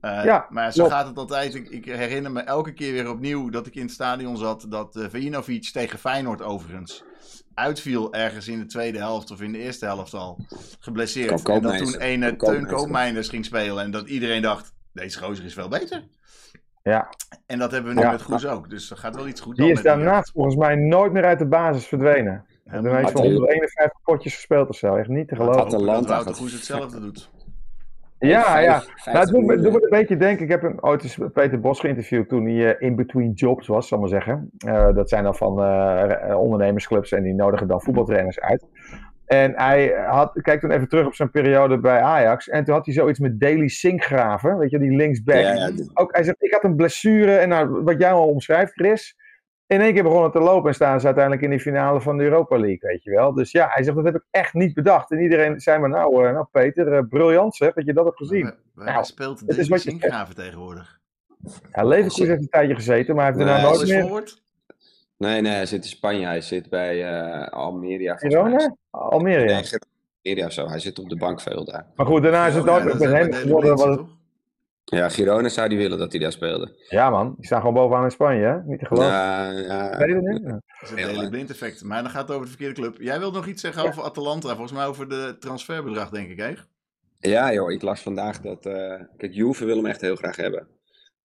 [0.00, 0.92] Eh, Ja, maar zo klopt.
[0.92, 1.54] gaat het altijd.
[1.54, 4.96] Ik, ik herinner me elke keer weer opnieuw dat ik in het stadion zat, dat
[4.96, 7.04] uh, Vejinovic tegen Feyenoord overigens
[7.54, 10.38] uitviel ergens in de tweede helft of in de eerste helft al
[10.80, 11.48] geblesseerd.
[11.48, 13.28] En dat toen ene Kan Teun Koopmeiners.
[13.28, 16.04] Ging spelen en dat iedereen dacht, deze gozer is veel beter.
[16.82, 17.08] Ja.
[17.46, 18.10] En dat hebben we nu Ja.
[18.10, 20.74] met Goes ook, dus er gaat wel iets goed Die dan is daarnaast volgens mij
[20.74, 22.44] nooit meer uit de basis verdwenen.
[22.64, 23.22] Hij heeft van Atalanta.
[23.22, 24.96] 151 potjes gespeeld of zo.
[24.96, 25.70] Echt niet te geloven.
[25.86, 27.30] dat Wouter Goes hetzelfde doet.
[28.28, 28.82] Ja, Vijf- ja.
[29.12, 29.62] Nou, het doet me, miljoen.
[29.62, 30.44] doet me een beetje denken.
[30.44, 33.88] Ik heb een, ooit eens Peter Bos geïnterviewd toen hij eh, in between jobs was,
[33.88, 34.50] zal ik maar zeggen.
[34.58, 38.64] Eh, dat zijn dan van eh, ondernemersclubs en die nodigen dan voetbaltrainers uit.
[39.26, 42.48] En hij had, kijk toen even terug op zijn periode bij Ajax.
[42.48, 45.34] En toen had hij zoiets met Daily Sinkgraven, weet je, die linksback.
[45.40, 47.36] Ja, ja, dit- Ook, hij zegt, ik had een blessure.
[47.36, 49.16] En nou, wat jij al omschrijft, Chris.
[49.70, 52.24] In één keer begonnen te lopen en staan ze uiteindelijk in de finale van de
[52.24, 53.32] Europa League, weet je wel.
[53.34, 55.10] Dus ja, hij zegt, dat heb ik echt niet bedacht.
[55.10, 58.16] En iedereen zei maar, nou, eh, nou Peter, eh, briljant zeg, dat je dat hebt
[58.16, 58.54] gezien.
[58.74, 60.98] Waar Nou, speelt is deze wat je tegenwoordig?
[61.72, 64.00] Ja, Leverkusen heeft een tijdje gezeten, maar hij heeft daarna Nee, nooit meer...
[64.02, 64.42] forward?
[65.16, 66.26] Nee, nee, hij zit in Spanje.
[66.26, 68.16] Hij zit bij eh Almeria.
[68.16, 68.76] Girona?
[68.90, 69.60] Almere, ja.
[69.60, 69.64] Nee,
[70.22, 70.68] Nigeria of zo.
[70.68, 71.86] Hij zit op de bank veel daar.
[71.94, 74.18] Maar goed, daarna is het Ja, ook met is hem geworden.
[74.90, 76.76] Ja, Girona zou die willen dat hij daar speelde.
[76.88, 78.62] Ja man, die staan gewoon bovenaan in Spanje, hè?
[78.64, 79.10] Niet te geloven.
[79.10, 79.88] Ja, ja.
[79.98, 80.08] Dat
[80.80, 81.84] is het Daily maar- Blind effect.
[81.84, 82.96] Maar dan gaat het over de verkeerde club.
[83.00, 84.48] Jij wilt nog iets zeggen over Atalanta.
[84.48, 86.52] Volgens mij over de transferbedrag, denk ik, hè?
[87.18, 88.66] Ja, joh, ik las vandaag dat.
[88.66, 90.66] eh kijk, Juve wil hem echt heel graag hebben.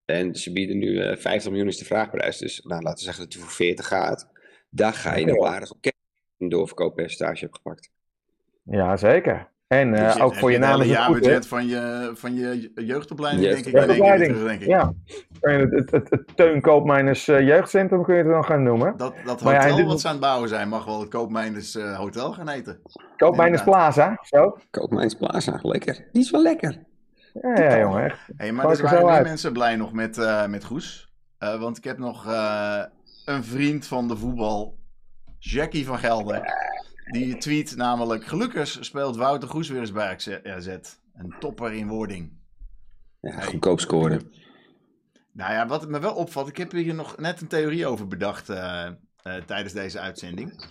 [0.06, 2.38] En ze bieden nu eh 50 miljoen is de vraagprijs.
[2.38, 4.30] Dus nou, laten we zeggen dat hij voor 40 gaat.
[4.70, 6.00] Daar ga je nog aardig op kijken.
[6.40, 7.90] Een doorverkooppercentage hebt gepakt.
[8.64, 9.48] ja, zeker.
[9.68, 12.12] En eh, Dus ook voor je naam het is hele het goed, jaarbudget van je,
[12.14, 13.72] van je jeugdopleiding, denk ik.
[13.74, 14.32] Jeugdopleiding.
[14.32, 14.68] terug, denk ik.
[14.68, 14.94] Ja,
[15.42, 18.98] je het, het, het, het Teun Koopmijners eh, jeugdcentrum kun je het dan gaan noemen.
[18.98, 21.76] Dat, dat ja, hotel dit- wat ze aan het bouwen zijn, mag wel het Koopmijnders
[21.76, 22.82] eh, Hotel gaan eten.
[23.18, 23.64] Koopmijners.
[23.64, 24.58] Plaza, zo.
[24.72, 26.08] Koopmijns Plaza, lekker.
[26.12, 26.84] Die is wel lekker.
[27.42, 28.20] Ja, ja jongen, echt.
[28.38, 29.24] Hey, maar er waren meer uit.
[29.24, 31.12] mensen blij nog met, eh, met Goes.
[31.38, 32.84] Eh, want ik heb nog eh,
[33.26, 34.78] een vriend van de voetbal,
[35.40, 36.42] Jackie van Gelder.
[37.12, 40.68] Die tweet namelijk, gelukkig speelt Wouter Goes weer eens bij AZ.
[41.14, 42.32] Een topper in wording.
[43.22, 44.22] Ja, goedkoop scoren.
[45.32, 48.50] Nou ja, wat me wel opvalt, ik heb hier nog net een theorie over bedacht
[48.50, 48.94] eh, eh,
[49.46, 50.66] tijdens deze uitzending.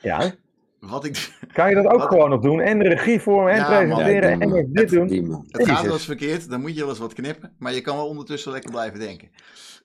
[0.00, 0.32] Ja,
[0.80, 2.60] Wat ik, kan je dat ook Wat- gewoon nog doen?
[2.60, 3.98] En de regie vormen en Ja, man.
[3.98, 5.44] presenteren en dit doen.
[5.48, 7.54] Het gaat wel eens verkeerd, dan moet je wel eens wat knippen.
[7.58, 9.30] Maar je kan wel ondertussen lekker blijven denken.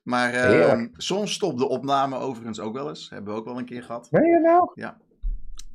[0.04, 0.94] Maar eh, Heerlijk.
[0.98, 3.10] soms stopt de opname overigens ook wel eens.
[3.10, 4.08] Hebben we ook wel een keer gehad.
[4.12, 4.72] Meen je nou?
[4.76, 4.98] Ja.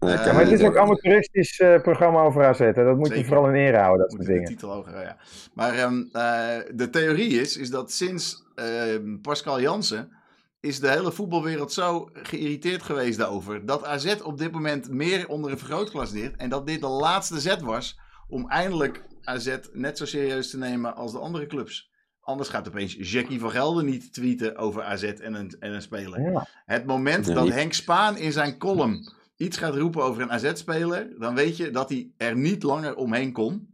[0.00, 2.58] Ja, Ja, maar het is ook amateuristisch eh, programma over AZ.
[2.58, 2.72] hè.
[2.72, 4.48] Dat moet je vooral in ere houden, dat Moet soort dingen.
[4.48, 5.16] titel hoger, ja.
[5.54, 10.16] Maar ehm, eh, de theorie is, is dat sinds ehm, Pascal Jansen
[10.60, 13.66] is de hele voetbalwereld zo geïrriteerd geweest daarover.
[13.66, 16.36] Dat AZ op dit moment meer onder een vergrootglas ligt.
[16.36, 20.94] En dat dit de laatste zet was om eindelijk AZ net zo serieus te nemen
[20.96, 21.90] als de andere clubs.
[22.20, 26.20] Anders gaat opeens Jackie van Gelder niet tweeten over AZ en een, en een speler.
[26.32, 26.46] Ja.
[26.64, 30.30] Het moment Ja, dat niet- Henk Spaan in zijn column iets gaat roepen over een
[30.32, 33.68] AZ-speler, dan weet je dat hij er niet langer omheen kon.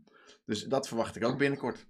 [0.46, 1.86] Dus dat verwacht ik ook binnenkort.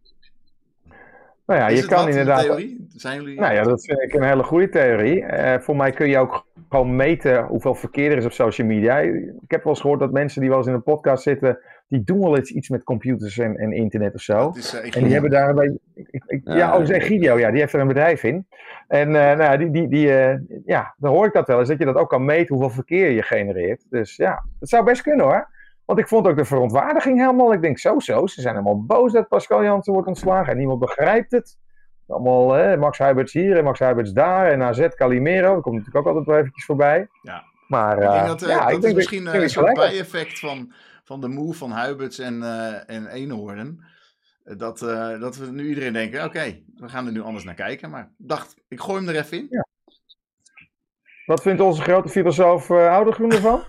[1.46, 2.40] Nou ja, Is je kan inderdaad.
[2.40, 2.86] theorie?
[2.88, 3.40] Zijn jullie...
[3.40, 5.24] Nou ja, dat vind ik een hele goede theorie.
[5.24, 8.98] Eh, voor mij kun je ook gewoon meten hoeveel verkeer er is op social media.
[8.98, 12.02] Ik heb wel eens gehoord dat mensen die wel eens in een podcast zitten, die
[12.04, 14.50] doen wel iets, iets met computers en, en internet of zo.
[14.54, 15.78] Is, eh, En die hebben daar een beetje.
[16.26, 16.66] Ik, ja, Ja.
[16.72, 18.46] oh, dat is Egidio, ja, die heeft er een bedrijf in.
[18.88, 21.68] En eh, nou, ja, die, die, die, eh, ja, dan hoor ik dat wel eens,
[21.68, 23.86] dat je dat ook kan meten hoeveel verkeer je genereert.
[23.90, 25.48] Dus ja, het zou best kunnen hoor.
[25.84, 27.52] Want ik vond ook de verontwaardiging helemaal.
[27.52, 28.26] Ik denk zo, zo.
[28.26, 30.52] Ze zijn helemaal boos dat Pascal Jansen wordt ontslagen.
[30.52, 31.58] En niemand begrijpt het.
[32.06, 34.50] Allemaal hè, Max Huiberts hier en Max Huiberts daar.
[34.50, 35.54] En AZ Calimero.
[35.54, 37.08] Dat komt natuurlijk ook altijd wel eventjes voorbij.
[37.22, 37.42] Ja.
[37.68, 39.74] Maar ik denk eh, dat, ja, dat ik is denk misschien dat- eh, een soort
[39.74, 40.72] bijeffect van,
[41.04, 43.84] van de move van Huiberts en, eh en Eenhoorn.
[44.44, 47.54] Eh, Dat, eh, dat we nu iedereen denken, oké, we gaan er nu anders naar
[47.54, 47.90] kijken.
[47.90, 49.48] Maar ik dacht, ik gooi hem er even in.
[51.26, 53.64] Wat vindt onze grote filosoof uh, Oudergroen ervan?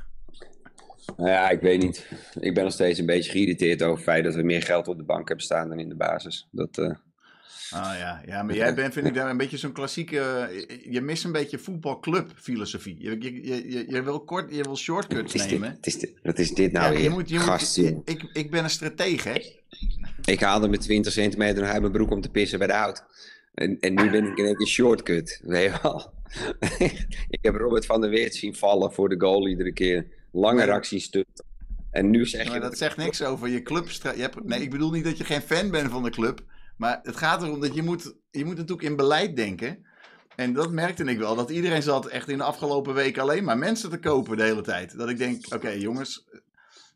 [1.18, 2.10] Nou ja, ik weet niet.
[2.40, 4.98] Ik ben nog steeds een beetje geïrriteerd over het feit dat we meer geld op
[4.98, 6.48] de bank hebben staan dan in de basis.
[6.52, 6.96] Dat, eh,
[7.72, 10.16] Ah ja, ja maar jij bent, vind ik, daar een beetje zo'n klassieke.
[10.16, 12.96] je- Je mist een beetje voetbalclub-filosofie.
[13.00, 15.70] Je, je, je, je, je wil kort, je wil shortcuts dit, nemen.
[15.76, 17.02] wat, is dit, wat is dit nou Ja, weer?
[17.04, 18.02] je moet, je Gast, moet, joh.
[18.06, 19.42] ik, ik ben een stratege, hè?
[20.32, 23.04] Ik haalde me 20 centimeter uit mijn broek om te pissen bij de hout.
[23.54, 25.40] En, en nu ben ik in één keer shortcut.
[25.44, 26.14] Weet je wel?
[27.30, 30.06] ik heb Robert van der Weert zien vallen voor de goal iedere keer.
[30.32, 31.00] Lange Nee.
[31.00, 31.46] stutten.
[31.92, 32.70] En nu zeg je Maar dat...
[32.70, 33.88] dat zegt niks over je club.
[34.44, 36.44] Nee, ik bedoel niet dat je geen fan bent van de club.
[36.78, 39.86] Maar het gaat erom dat je moet, je moet natuurlijk in beleid denken.
[40.36, 41.36] En dat merkte ik wel.
[41.36, 44.62] Dat iedereen zat echt in de afgelopen weken alleen maar mensen te kopen de hele
[44.62, 44.98] tijd.
[44.98, 46.28] Dat ik denk, oké jongens,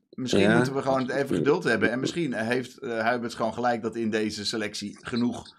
[0.09, 0.55] misschien Ja.
[0.55, 1.91] moeten we gewoon even geduld hebben.
[1.91, 5.57] En misschien heeft eh Huiberts gewoon gelijk dat in deze selectie genoeg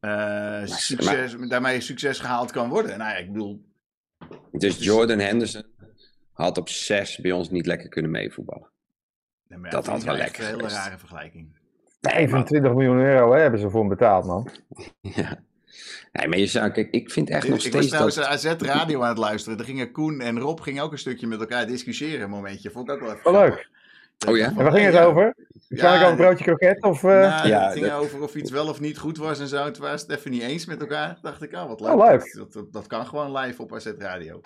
[0.00, 2.98] eh, succes, daarmee succes gehaald kan worden.
[2.98, 3.64] Nou ja, ik bedoel,
[4.52, 5.64] Dus Jordan Henderson
[6.32, 8.68] had op 6 bij ons niet lekker kunnen meevoetballen.
[9.70, 11.58] Dat had wel lekker een hele rare vergelijking.
[12.00, 14.48] 25 miljoen euro hè, hebben ze voor hem betaald, man.
[15.00, 15.38] Ja.
[16.12, 16.70] Nee, maar je zou...
[16.70, 18.26] Kijk, ik vind echt Ik, nog ik was steeds trouwens dat...
[18.26, 19.56] AZ Radio aan het luisteren.
[19.58, 22.20] Daar gingen Koen en Rob gingen ook een stukje met elkaar discussiëren.
[22.20, 22.70] Een momentje.
[22.70, 23.68] Vond ik ook wel even Wel leuk.
[24.28, 24.46] Oh ja?
[24.46, 25.02] En waar ging het Ja.
[25.04, 25.34] over?
[25.68, 26.82] Waarschijnlijk over een broodje kroket?
[26.82, 29.40] Of, eh, Nou, Ja, het ging dat- over of iets wel of niet goed was
[29.40, 29.56] en zo.
[29.56, 31.18] Waren ze het even niet eens met elkaar.
[31.22, 31.90] dacht ik, ah, wat leuk.
[31.92, 32.34] Oh, leuk.
[32.36, 34.40] Dat, dat, dat kan gewoon live op AZ Radio.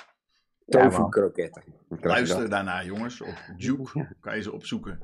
[0.66, 1.62] Tofu kroketten.
[2.00, 3.20] Luister daarna, jongens.
[3.20, 4.98] Op Juke kan je ze opzoeken.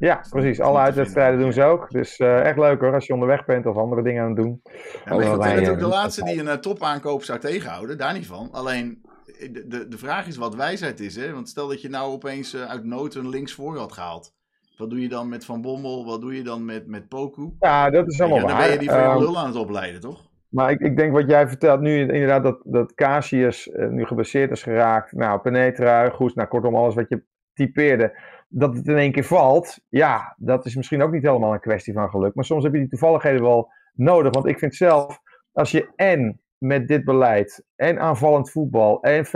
[0.00, 0.60] Ja, precies.
[0.60, 1.90] Alle uitwedstrijden doen ze ook.
[1.90, 4.60] Dus eh, echt leuk hoor, als je onderweg bent of andere dingen aan het doen.
[4.64, 4.70] Ja,
[5.04, 7.98] maar ik wel ben wij, natuurlijk eh, de laatste die een eh, topaankoop zou tegenhouden.
[7.98, 8.48] Daar niet van.
[8.52, 9.00] Alleen,
[9.40, 11.16] eh, de, de, de vraag is wat wijsheid is.
[11.16, 11.32] Hè?
[11.32, 14.34] Want stel dat je nou opeens uit nood een linksvoor had gehaald.
[14.76, 16.04] Wat doe je dan met Van Bommel?
[16.04, 17.50] Wat doe je dan met, met Poku?
[17.60, 18.62] Ja, dat is Ja, allemaal dan waar.
[18.62, 20.28] ben je die voor je Ehm, lul aan het opleiden, toch?
[20.48, 24.62] Maar ik, ik denk wat jij vertelt nu, inderdaad, dat, dat Casius nu geblesseerd is
[24.62, 25.12] geraakt.
[25.12, 28.12] Nou, Penetra, goed, nou kortom, alles wat je typeerde.
[28.52, 31.92] Dat het in één keer valt, ja, dat is misschien ook niet helemaal een kwestie
[31.92, 32.34] van geluk.
[32.34, 34.32] Maar soms heb je die toevalligheden wel nodig.
[34.32, 35.20] Want ik vind zelf,
[35.52, 39.30] als je en met dit beleid, en aanvallend voetbal, en 50%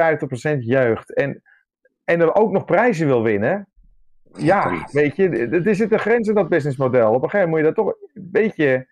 [0.59, 1.43] jeugd, en,
[2.05, 3.69] en er ook nog prijzen wil winnen.
[4.33, 5.29] Ja, weet je,
[5.65, 7.15] er zitten grenzen in dat businessmodel.
[7.15, 8.87] Op een gegeven moment moet je daar toch een beetje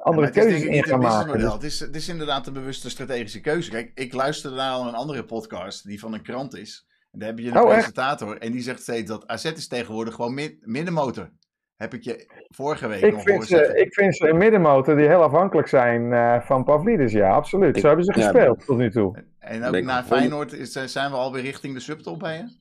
[0.00, 1.38] andere Ja, keuzes in gaan maken.
[1.38, 3.70] Dus- Het, is, het is inderdaad een bewuste strategische keuze.
[3.70, 6.86] Kijk, ik luisterde naar een andere podcast die van een krant is.
[7.12, 7.72] En daar heb je een Oh, echt?
[7.72, 11.30] presentator en die zegt steeds dat AZ is tegenwoordig gewoon mid- middenmotor.
[11.76, 15.06] Heb ik je vorige week Ik nog vind, ze, ik vind ze een middenmotor die
[15.06, 17.74] heel afhankelijk zijn eh, van Pavlidis, ja, absoluut.
[17.76, 19.24] Ik- Zo hebben ze ja, gespeeld tot nu toe.
[19.38, 22.60] En ook ik naar Feyenoord is, zijn we alweer richting de subtop bij je?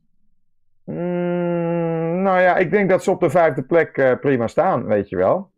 [0.83, 5.09] Mm, nou ja, ik denk dat ze op de vijfde plek eh, prima staan, weet
[5.09, 5.51] je wel.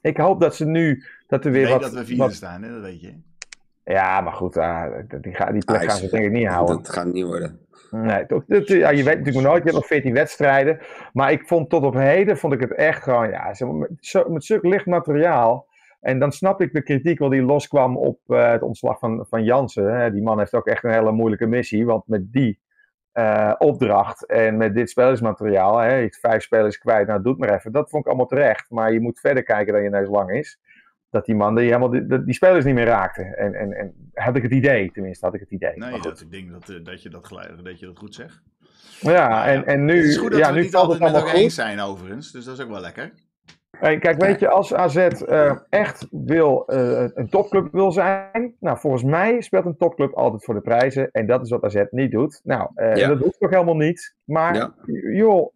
[0.00, 1.82] Ik hoop dat ze nu, dat er Ik weer weet wat...
[1.82, 2.72] dat we vierde wat- staan, hè?
[2.72, 3.14] dat weet je.
[3.94, 4.84] Ja, maar goed, ah,
[5.20, 6.76] die, ga, die plek Ah, gaan ze denk ik niet houden.
[6.76, 7.60] Dat gaat niet worden.
[7.90, 10.78] Nee, toch, dat- ja, je weet natuurlijk nooit, je hebt nog 14 wedstrijden.
[11.12, 14.44] Maar ik vond tot op heden, vond ik het echt gewoon, ja, met, zo, met
[14.44, 15.66] zulk licht materiaal.
[16.00, 19.44] En dan snap ik de kritiek wel die loskwam op eh, het ontslag van, van
[19.44, 20.00] Jansen.
[20.00, 20.12] Hè.
[20.12, 22.60] Die man heeft ook echt een hele moeilijke missie, want met die
[23.12, 27.72] eh, opdracht en met dit spelersmateriaal, hè, vijf spelers kwijt, nou doe het maar even.
[27.72, 30.60] Dat vond ik allemaal terecht, maar je moet verder kijken dan je neus lang is.
[31.10, 33.22] Dat die man die helemaal die, die spelers niet meer raakte.
[33.22, 35.76] En, en, en had ik het idee, tenminste had ik het idee.
[35.76, 38.42] Nee, dat, ik denk dat, eh, dat, je dat, gelijk, dat je dat goed zegt.
[39.00, 40.84] Ja, Maar en, en nu, het is goed dat ja, we nu het niet valt
[40.88, 41.64] altijd het met allemaal elkaar eens goed.
[41.64, 43.12] zijn overigens, dus dat is ook wel lekker.
[43.80, 48.78] En kijk, weet je, als AZ eh, echt wil, eh, een topclub wil zijn, nou,
[48.78, 51.10] volgens mij speelt een topclub altijd voor de prijzen.
[51.10, 52.40] En dat is wat AZ niet doet.
[52.44, 53.08] Nou, eh, Ja.
[53.08, 54.16] dat hoeft toch helemaal niet.
[54.24, 54.74] Maar, Ja.
[55.12, 55.52] joh,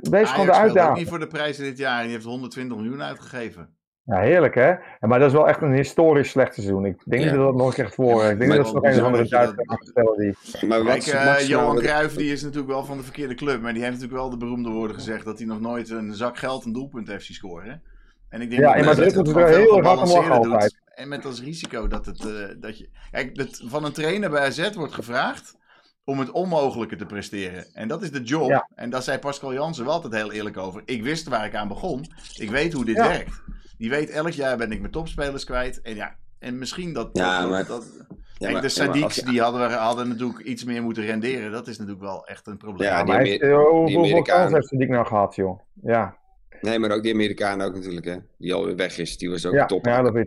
[0.00, 0.98] wees gewoon de uitdaging.
[0.98, 3.76] niet voor de prijzen dit jaar en die heeft 120 miljoen uitgegeven.
[4.04, 4.74] Ja, heerlijk, hè?
[5.00, 6.84] Maar dat is wel echt een historisch slecht seizoen.
[6.86, 7.30] Ik denk Ja.
[7.30, 8.22] dat dat nog echt voor.
[8.24, 9.86] Ik denk Maar dat ze nog een of bizar andere dat je dat- Duitser gaan
[9.86, 10.68] stellen die.
[10.68, 13.60] Maar wat Kijk, eh, Johan wat- Cruijff die is natuurlijk wel van de verkeerde club,
[13.62, 16.38] maar die heeft natuurlijk wel de beroemde woorden gezegd dat hij nog nooit een zak
[16.38, 17.82] geld een doelpunt heeft zien scoren.
[18.28, 20.42] En ik denk Ja, dat Madrid het veel heel hard altijd.
[20.62, 20.80] doet.
[20.94, 24.40] En met als risico dat het, eh, dat je, kijk, dat van een trainer bij
[24.46, 25.56] AZ wordt gevraagd
[26.04, 27.64] om het onmogelijke te presteren.
[27.74, 28.48] En dat is de job.
[28.48, 28.68] Ja.
[28.74, 30.82] En daar zei Pascal Jansen wel altijd heel eerlijk over.
[30.84, 32.04] Ik wist waar ik aan begon.
[32.38, 33.08] Ik weet hoe dit Ja.
[33.08, 33.42] werkt.
[33.82, 35.80] Die weet elk jaar ben ik mijn topspelers kwijt.
[35.80, 37.08] En ja, en misschien dat...
[37.12, 40.64] Ja, dat, maar- dat, Ja, Kijk, maar- de Sadiqs die hadden, we, hadden natuurlijk iets
[40.64, 41.52] meer moeten renderen.
[41.52, 42.88] Dat is natuurlijk wel echt een probleem.
[42.88, 45.60] Ja, maar oh, hoeveel die hoeveel kans heeft die nou gehad, joh?
[45.82, 46.16] Ja,
[46.60, 48.16] Nee, maar ook die Amerikaan ook natuurlijk, hè.
[48.38, 49.18] Die alweer weg is.
[49.18, 49.84] Die was ook ja, top.
[49.86, 50.24] ja dat Maar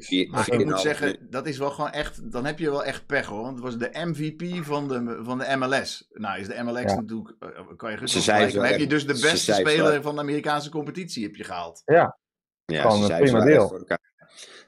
[0.48, 2.32] ik moet zeggen, dat is wel gewoon echt.
[2.32, 3.42] Dan heb je wel echt pech hoor.
[3.42, 6.10] Want het was de MVP van de, van de MLS.
[6.14, 6.96] Nou, is de MLS Ja.
[6.96, 7.36] natuurlijk.
[7.40, 10.70] eh, kan je Ze rustig Dan heb je dus de beste speler van de Amerikaanse
[10.70, 11.82] competitie heb je gehaald.
[11.86, 12.18] Ja,
[12.66, 13.80] Gewoon ze een prima echt deel.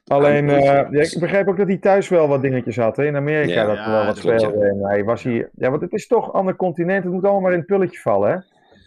[0.05, 0.55] Alleen, Ja,
[0.85, 2.97] eh, ja, ik begreep ook dat hij thuis wel wat dingetjes had.
[2.97, 3.05] Hè?
[3.05, 3.65] In Amerika Ja.
[3.65, 4.65] dat er Ja, wel wat klopt, speelde.
[4.67, 5.49] En hij was hier.
[5.55, 7.03] Ja, want het is toch een ander continent.
[7.03, 8.35] Het moet allemaal maar in het pulletje vallen, hè?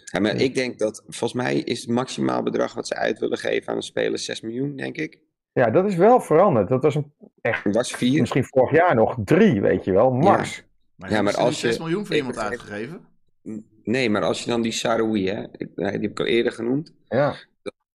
[0.04, 3.38] Ja, maar ik denk dat, volgens mij is het maximaal bedrag wat ze uit willen
[3.38, 5.18] geven aan een speler 6 miljoen, denk ik.
[5.52, 6.68] Ja, dat is wel veranderd.
[6.68, 8.20] Dat was een, Het was 4.
[8.20, 10.10] misschien vorig jaar nog drie, weet je wel.
[10.10, 10.64] Max.
[10.96, 13.00] Maar, Ja, ja, maar als 6 je- miljoen voor iemand uitgegeven.
[13.84, 16.92] Nee, maar als je dan die Saroui, hè, die heb ik al eerder genoemd.
[17.08, 17.34] Ja.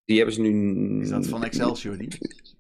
[0.06, 1.02] Die hebben ze nu.
[1.02, 2.08] Is dat van Excelsior die?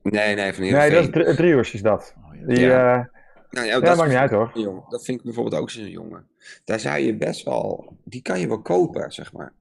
[0.03, 1.11] Nee, nee, van Nee, dat is Heerenveen.
[1.23, 2.13] drie, driehoers is dat.
[2.27, 2.45] Oh, ja.
[2.47, 2.93] Die, Ja.
[2.99, 3.05] eh,
[3.49, 4.51] Nou, ja, ja, dat is maakt niet uit hoor.
[4.53, 4.83] jongen.
[4.89, 6.27] Dat vind ik bijvoorbeeld ook zo'n jongen.
[6.65, 7.97] Daar zou je best wel.
[8.03, 9.53] Die kan je wel kopen, zeg maar.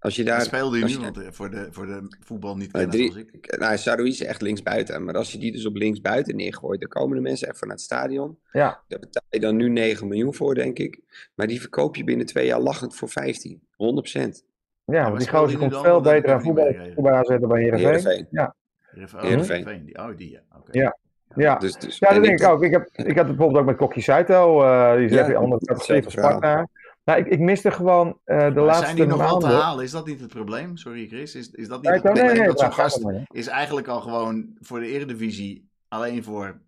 [0.00, 0.40] Als je daar.
[0.42, 3.56] speelde je want eh, voor de, voor de voetbal niet Eh, kennen drie- als ik.
[3.58, 5.04] Nou, Saroui is echt linksbuiten.
[5.04, 7.84] Maar als je die dus op linksbuiten neergooit, dan komen de mensen even naar het
[7.84, 8.38] stadion.
[8.52, 8.82] Ja.
[8.88, 11.00] Daar betaal je dan nu 9 miljoen voor, denk ik.
[11.34, 13.60] Maar die verkoop je binnen twee jaar lachend voor 15.
[13.76, 14.44] 100%.
[14.92, 15.82] Ja, waar want die gozer komt dan?
[15.82, 17.86] veel beter aan voetbal, voetbal aanzetten bij Heerenveen.
[17.86, 18.26] Heerenveen.
[18.30, 18.54] Ja.
[18.90, 19.20] Heerenveen.
[19.20, 19.84] Heerenveen.
[19.84, 20.40] Die- Oh, die ja.
[20.58, 20.78] Oké.
[20.78, 20.96] Ja.
[21.34, 21.56] Ja.
[21.58, 22.62] Dus, dus, Ja, dat denk ik ook.
[22.62, 24.62] Ik, heb, ik had het bijvoorbeeld ook met Kokkie Saito.
[24.62, 26.68] eh die zegt Ja, hetzelfde categorie van Sparta.
[27.04, 29.84] Nou, ik, ik miste gewoon eh, de Maar laatste zijn die nog wel te halen?
[29.84, 30.76] Is dat niet het probleem?
[30.76, 31.34] Sorry Chris.
[31.34, 32.36] Is, is dat niet het probleem?
[32.36, 33.22] nee, dat zo'n gast maar, ja.
[33.30, 36.60] is eigenlijk al gewoon voor de Eredivisie alleen voor,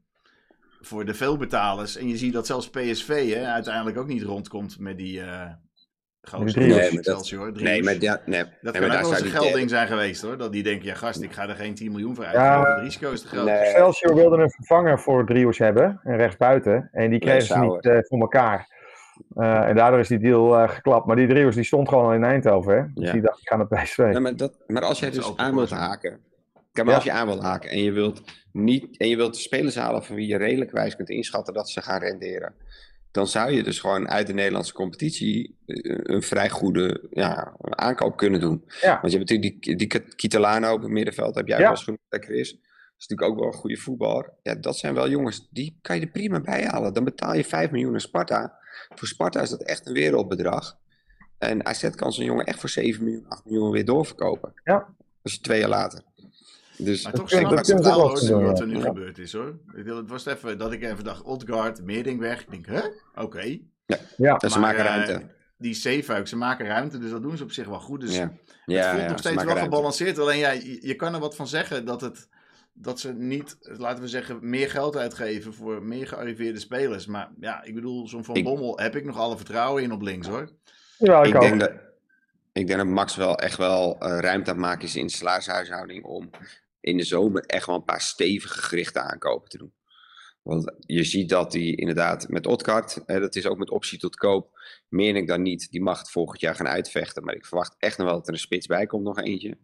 [0.81, 1.97] voor de veelbetalers.
[1.97, 5.43] En je ziet dat zelfs PSV hè, uiteindelijk ook niet rondkomt met die uh,
[6.21, 7.53] Nee, maar dat- Excelsior.
[7.53, 10.23] nee, maar, ja, nee, Dat nee, kan maar ook daar wel een gelding zijn geweest
[10.23, 10.37] hoor.
[10.39, 12.31] Dat die denken, ja gast, ik ga er geen 10 miljoen voor Ja.
[12.31, 12.75] uitgeven.
[12.75, 13.45] Het risico is te groot.
[13.45, 13.55] Nee.
[13.57, 16.89] Excelsior wilde een vervanger voor Driehoes hebben, en rechtsbuiten.
[16.93, 18.79] En die kregen ze niet eh, voor elkaar.
[19.35, 21.07] Eh, en daardoor is die deal eh, geklapt.
[21.07, 22.75] Maar die Driehoes die stond gewoon al in Eindhoven.
[22.77, 22.83] Hè?
[22.95, 23.13] Dus Ja.
[23.13, 23.97] die dacht, ik ga naar PSV.
[24.13, 26.21] Ja, maar, dat, maar als jij dus aan wilt voor, haken.
[26.73, 26.95] Kijk, maar Ja.
[26.95, 30.05] als je aan wilt haken en je wilt, niet, en je wilt de spelers halen
[30.05, 32.55] van wie je redelijk wijs kunt inschatten dat ze gaan renderen.
[33.11, 38.17] Dan zou je dus gewoon uit de Nederlandse competitie eh, een vrij goede ja, aankoop
[38.17, 38.65] kunnen doen.
[38.81, 38.99] Ja.
[39.01, 41.63] Want je hebt natuurlijk die, die Kitalano op het middenveld, heb jij Ja.
[41.63, 42.51] wel eens genoemd, hè, Chris.
[42.51, 42.61] Dat
[42.99, 44.33] is natuurlijk ook wel een goede voetballer.
[44.43, 46.95] Ja, dat zijn wel jongens, die kan je er prima bij halen.
[46.95, 48.59] Dan betaal je 5 miljoen aan Sparta.
[48.95, 50.79] Voor Sparta is dat echt een wereldbedrag.
[51.39, 54.53] En AZ kan zo'n jongen echt voor 7 miljoen, 8 miljoen weer doorverkopen.
[54.65, 54.75] Ja.
[55.23, 56.03] Dat is twee jaar later.
[56.85, 58.65] Dus Maar Dat toch snap ik totaal ook hoor, doen, wat ja.
[58.65, 58.83] er nu Ja.
[58.83, 59.49] gebeurd is hoor.
[59.49, 62.41] Ik bedoel, Het was even dat ik even dacht, Odgaard, Meerding weg.
[62.41, 62.81] Ik denk, hè?
[63.23, 63.59] Oké.
[64.17, 65.27] Ja, en ze maken eh, ruimte.
[65.59, 68.01] Die Zeefuik, ze maken ruimte, dus dat doen ze op zich wel goed.
[68.01, 68.23] Dus ja.
[68.23, 68.31] het
[68.67, 69.63] Ja, voelt ja, nog steeds wel ruimte.
[69.65, 70.19] gebalanceerd.
[70.19, 72.29] Alleen ja, je, je kan er wat van zeggen dat, het,
[72.73, 77.07] dat ze niet, laten we zeggen, meer geld uitgeven voor meer gearriveerde spelers.
[77.07, 80.03] Maar ja, ik bedoel, zo'n Van Ik- Bommel heb ik nog alle vertrouwen in op
[80.03, 80.49] links hoor.
[80.99, 81.41] ja ik, Ik ook.
[81.41, 81.73] denk, dat,
[82.53, 86.05] ik denk dat Max wel echt wel eh, ruimte aan het maken is in salarishuishouding
[86.05, 86.31] om
[86.81, 89.73] in de zomer echt wel een paar stevige gerichte aankopen te doen.
[90.43, 94.17] Want je ziet dat hij inderdaad met Otkart, hè, dat is ook met optie tot
[94.17, 95.71] koop, meer ik dan niet.
[95.71, 97.25] Die mag het volgend jaar gaan uitvechten.
[97.25, 99.59] Maar ik verwacht echt nog wel dat er een spits bij komt, nog eentje.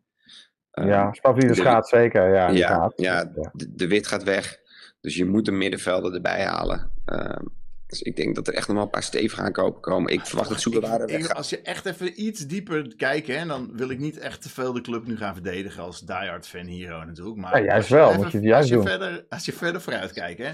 [0.70, 1.10] Ehm, ja,
[1.56, 2.34] de- gaat zeker.
[2.34, 4.58] Ja, die ja, ja, de, de wit gaat weg.
[5.00, 6.92] Dus je moet een middenvelder erbij halen.
[7.04, 7.44] Ehm,
[7.86, 10.12] dus ik denk dat er echt nog wel een paar stevige aankopen komen.
[10.12, 11.36] Ik verwacht dat ik- weggaat.
[11.36, 14.72] Als je echt even iets dieper kijkt, hè, dan wil ik niet echt te veel
[14.72, 17.36] de club nu gaan verdedigen als diehard fan hero natuurlijk.
[17.36, 18.86] Maar Ja, juist als je wel, even- moet je het juist als je doen.
[18.86, 20.50] Verder, als je verder vooruit kijkt, hè.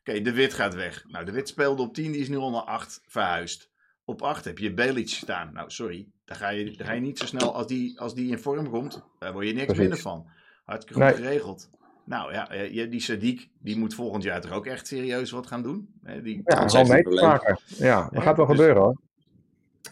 [0.00, 1.04] Oké, de Wit gaat weg.
[1.08, 3.70] Nou, de Wit speelde op 10, die is nu al naar 8 verhuisd.
[4.04, 5.52] Op 8 heb je Belic staan.
[5.52, 6.08] Nou, sorry.
[6.24, 8.70] Daar ga je, daar ga je niet zo snel, als die, als die in vorm
[8.70, 9.80] komt, daar word je niks Precies.
[9.82, 10.26] minder van.
[10.64, 11.22] Hartstikke goed Nee.
[11.24, 11.70] geregeld.
[12.10, 15.46] Nou ja, eh, je- die Sadiq, die moet volgend jaar toch ook echt serieus wat
[15.46, 15.88] gaan doen.
[16.02, 17.58] Hè, die, Ja, mee te maken.
[17.66, 19.00] Ja, dat Ja, gaat wel dus- gebeuren hoor.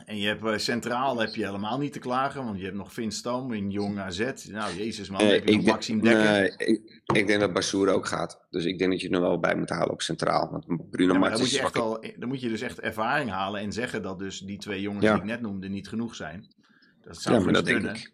[0.04, 2.92] En je hebt eh, centraal heb je helemaal niet te klagen, want je hebt nog
[2.92, 4.18] Vin Stam in Jong AZ.
[4.50, 6.30] Nou, jezus man, Eh, heb je nog ik, denk- Maxime Dekker.
[6.30, 8.40] nee, ik, ik denk dat Bassoer ook gaat.
[8.50, 10.50] Dus ik denk dat je er nog wel bij moet halen op centraal.
[10.50, 12.80] Want Bruno Ja, maar dan, moet is je echt al, dan moet je dus echt
[12.80, 15.12] ervaring halen en zeggen dat dus die twee jongens Ja.
[15.12, 16.54] die ik net noemde niet genoeg zijn.
[17.02, 18.12] Dat zou Ja, maar dat denk ik.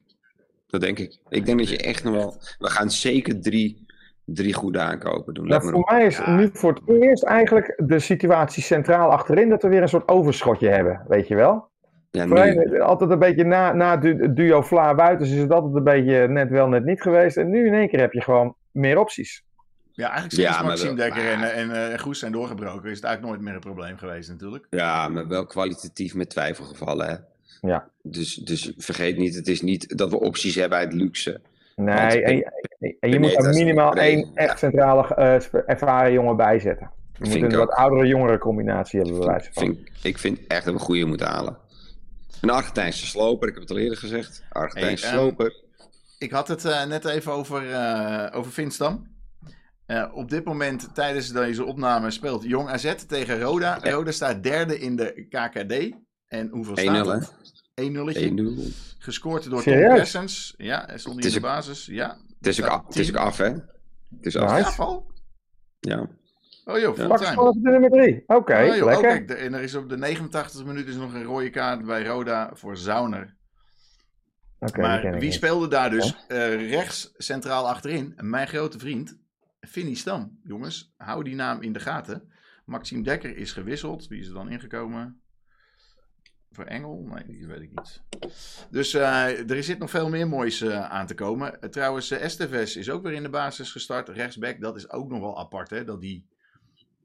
[0.67, 1.19] Dat denk ik.
[1.29, 2.43] Ik denk dat je echt nog wel...
[2.59, 3.84] We gaan zeker drie,
[4.25, 5.47] drie goede aankopen doen.
[5.47, 5.91] Nou, voor op.
[5.91, 6.35] mij is Ja.
[6.37, 10.69] nu voor het eerst eigenlijk de situatie centraal achterin dat we weer een soort overschotje
[10.69, 11.69] hebben, weet je wel?
[12.11, 15.51] Ja, nu, eh, altijd een beetje na, na du- het duo Vlaar buiten is het
[15.51, 17.37] altijd een beetje net wel, net niet geweest.
[17.37, 19.43] En nu in één keer heb je gewoon meer opties.
[19.93, 22.91] Ja, eigenlijk sinds Ja, maar Maxime wel- Dekker en, maar- en, eh, Goes zijn doorgebroken
[22.91, 24.67] is het eigenlijk nooit meer een probleem geweest natuurlijk.
[24.71, 27.07] ja, maar wel kwalitatief met twijfelgevallen.
[27.09, 27.15] Hè?
[27.69, 27.89] Ja.
[28.03, 31.41] Dus, dus vergeet niet, het is niet dat we opties hebben uit luxe.
[31.77, 35.35] Nee, en, Ben- en- en je moet er minimaal één echt centrale eh,
[35.67, 36.91] ervaren jongen bij zetten.
[37.13, 39.63] Je moet Vind een wat oudere jongere combinatie hebben, bij wijze van.
[39.63, 41.59] Vind, ik vind echt dat we een goede moeten halen.
[42.41, 44.45] Een Argentijnse sloper, ik heb het al eerder gezegd.
[44.49, 45.63] Argentijnse Hey, ehm, sloper.
[46.19, 49.13] Ik had het eh, net even over, eh over Vinstam.
[49.87, 53.79] Eh, op dit moment, tijdens deze opname, speelt Jong AZ tegen Roda.
[53.83, 53.91] Ja.
[53.91, 55.97] Roda staat derde in de KKD.
[56.29, 57.44] En hoeveel 1-0 staat het?
[57.81, 58.31] 1-0'tje.
[58.31, 58.97] 1-0.
[58.99, 59.63] Gescoord door?
[59.63, 60.55] Tom Kessens.
[60.57, 61.87] Ja, hij stond Het in is de basis.
[61.87, 62.19] Ja.
[62.39, 63.45] Het is ook af, het is ook af hè?
[63.45, 63.63] Het
[64.27, 64.51] is af.
[64.53, 64.65] Nice.
[64.65, 65.11] Ja, val.
[65.81, 66.09] Ja.
[66.65, 67.07] Oh joh, Ja.
[67.07, 68.23] De nummer drie.
[68.27, 69.01] Oké, Oh, oh, lekker.
[69.01, 72.05] kijk, de- en er is op de 89e minuut is nog een rode kaart bij
[72.07, 73.37] Roda voor Zauner.
[74.59, 78.15] Oké, die maar wie speelde daar dus eh, rechts centraal achterin?
[78.17, 79.17] Mijn grote vriend,
[79.61, 80.39] Vinnie Stam.
[80.43, 82.33] Jongens, hou die naam in de gaten.
[82.65, 84.09] Maxime Dekker is gewisseld.
[84.09, 85.21] Wie is er dan ingekomen?
[86.55, 87.07] Voor Engel?
[87.11, 88.03] Nee, die weet ik niet.
[88.71, 91.61] Dus eh, er zit nog veel meer moois eh, aan te komen.
[91.61, 94.09] Eh, trouwens, eh, Esteves is ook weer in de basis gestart.
[94.09, 95.85] Rechtsback, dat is ook nog wel apart, hè?
[95.85, 96.27] Dat die,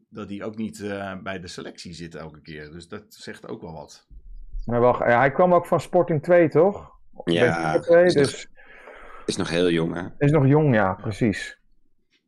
[0.10, 2.72] dat die ook niet eh, bij de selectie zit elke keer.
[2.72, 4.08] Dus dat zegt ook wel wat.
[4.66, 6.92] Maar wacht, ja, hij kwam ook van Sporting 2, toch?
[7.26, 8.48] Ja, Benfica 2, is nog- dus
[9.26, 10.04] Is nog heel jong hè?
[10.26, 11.60] is nog jong, ja, precies.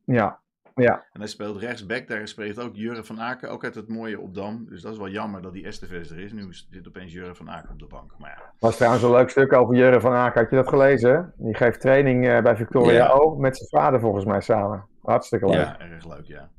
[0.05, 0.39] Ja,
[0.75, 1.05] ja.
[1.13, 2.07] En hij speelt rechtsback.
[2.07, 3.49] Daar speelt ook Jurre van Aken.
[3.49, 4.65] Ook uit het mooie Opdam.
[4.69, 6.31] Dus dat is wel jammer dat die Esteves er is.
[6.31, 8.13] Nu zit opeens Jurre van Aken op de bank.
[8.17, 8.53] Maar ja.
[8.59, 10.41] Was trouwens een leuk stuk over Jurre van Aken.
[10.41, 11.33] Had je dat gelezen?
[11.37, 13.09] Die geeft training eh, bij Victoria Ja.
[13.09, 13.35] O.
[13.35, 14.85] Met zijn vader volgens mij samen.
[15.01, 15.55] Hartstikke leuk.
[15.55, 16.49] Ja, erg leuk, ja.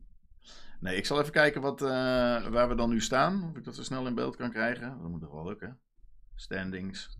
[0.81, 1.89] Nee, ik zal even kijken wat, eh,
[2.49, 3.49] waar we dan nu staan.
[3.51, 4.99] Of ik dat zo snel in beeld kan krijgen.
[5.01, 5.79] Dat moet toch wel lukken.
[6.35, 7.19] Standings.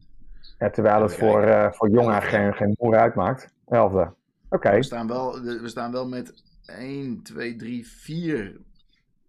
[0.59, 3.55] Ja, terwijl het voor, eh voor Jonga geen, geen moer uitmaakt.
[3.67, 4.13] Elfde.
[4.49, 4.71] Oké.
[4.71, 8.61] We, staan wel, we staan wel met 1, 2, 3, 4.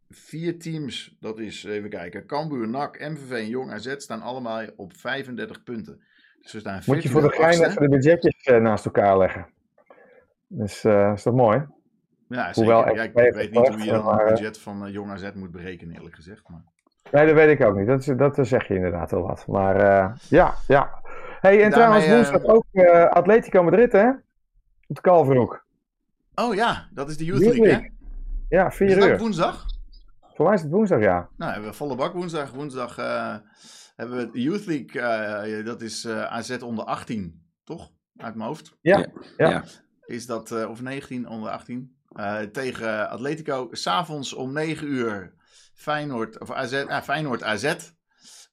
[0.10, 1.18] Vier teams.
[1.20, 2.26] Dat is, even kijken.
[2.26, 6.02] Cambuur, NAC, MVV en Jong AZ staan allemaal op 35 punten.
[6.42, 7.66] Dus we staan Moet je voor de gein achtste.
[7.66, 9.48] even de budgetjes eh, naast elkaar leggen.
[10.48, 11.66] Dus eh, is dat mooi?
[12.28, 12.96] Ja, Hoewel.
[12.96, 15.52] Ja, ik weet niet hoe je dan maar, het eh, budget van Jong AZ moet
[15.52, 16.50] berekenen, eerlijk gezegd.
[16.50, 16.64] Maar...
[17.12, 17.88] Nee, dat weet ik ook niet.
[17.88, 19.48] Dat, is, dat zeg je inderdaad wel wat.
[19.48, 19.78] Maar
[20.30, 21.02] ja, ja.
[21.40, 22.66] hey, en trouwens woensdag ook
[23.10, 24.10] Atletico Madrid, hè?
[24.88, 25.63] Op de Kalverhoek.
[26.36, 27.88] Oh ja, dat is de Youth League, hè?
[28.50, 29.18] Ja, Is vier het ook uur.
[29.18, 29.66] woensdag?
[30.34, 31.30] Voor mij is het woensdag, ja.
[31.38, 32.52] Nou, hebben we volle bak woensdag.
[32.52, 33.36] Woensdag eh,
[33.96, 37.92] hebben we de Youth League, eh, dat is eh, AZ onder 18, toch?
[38.18, 38.78] Uit mijn hoofd.
[38.82, 39.06] Ja.
[39.38, 39.64] Ja.
[40.06, 41.96] Is dat, eh, of 19 onder 18.
[42.14, 43.68] eh, tegen Atletico.
[43.72, 45.34] S'avonds om 9 uur
[45.74, 47.76] Feyenoord, of AZ, ah, Feyenoord AZ.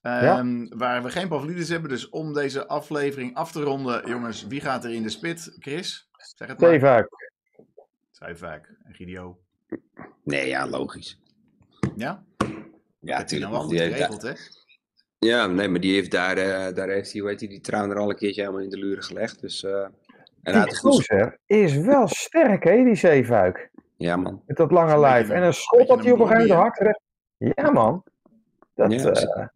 [0.01, 1.89] Ehm, Waar we geen Pavlidis hebben.
[1.89, 5.55] Dus om deze aflevering af te ronden, jongens, wie gaat er in de spit?
[5.59, 6.09] Chris?
[6.35, 6.69] Zeg het maar.
[6.69, 7.07] Zeefuik.
[8.25, 9.37] Zuivaak en Gidio.
[10.23, 11.19] Nee, ja, logisch.
[11.95, 12.23] Ja?
[12.99, 13.61] Ja, dat is nou wel man.
[13.61, 14.37] goed Die heeft daar- geregeld,
[15.19, 15.27] hè?
[15.27, 17.91] Ja, nee, maar die heeft daar, eh, daar heeft hij, hoe heet die, die trouwen
[17.91, 19.41] er al een keertje helemaal in de luren gelegd.
[19.41, 19.81] Dus, eh,
[20.43, 23.69] en hij Die gozer is wel sterk, hè, die zeefuik.
[23.97, 24.41] Ja, man.
[24.45, 25.29] Met dat lange lijf.
[25.29, 27.01] En een- schot dat hij op een gegeven moment hard recht.
[27.37, 28.03] Ja, man.
[28.75, 29.47] Dat, Ja, eh,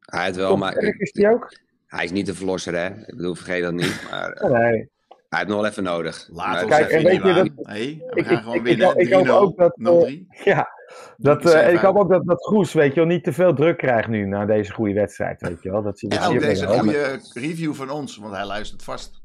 [0.00, 1.52] Hij heeft wel, maar sterk is die ook.
[1.86, 2.86] hij is niet de verlosser, hè.
[2.86, 4.06] Ik bedoel, vergeet dat niet.
[4.10, 4.90] Maar nee.
[5.30, 6.28] Hij heeft nog wel even nodig.
[6.32, 7.52] Laat ons Kijk, even en weet niet je aan.
[7.56, 8.96] dat- Hey, we ik- gaan ik- gewoon ik- winnen.
[8.96, 10.26] ik hoop ook dat, eh, 0-3.
[10.44, 10.68] Ja,
[11.16, 11.78] dat, eh, ik zeefuik.
[11.80, 14.46] hoop ook dat, dat Groes, weet je wel, niet te veel druk krijgt nu na
[14.46, 15.82] deze goede wedstrijd, weet je wel.
[15.82, 19.20] Dat, dat En ook deze goede review van ons, want hij luistert vast.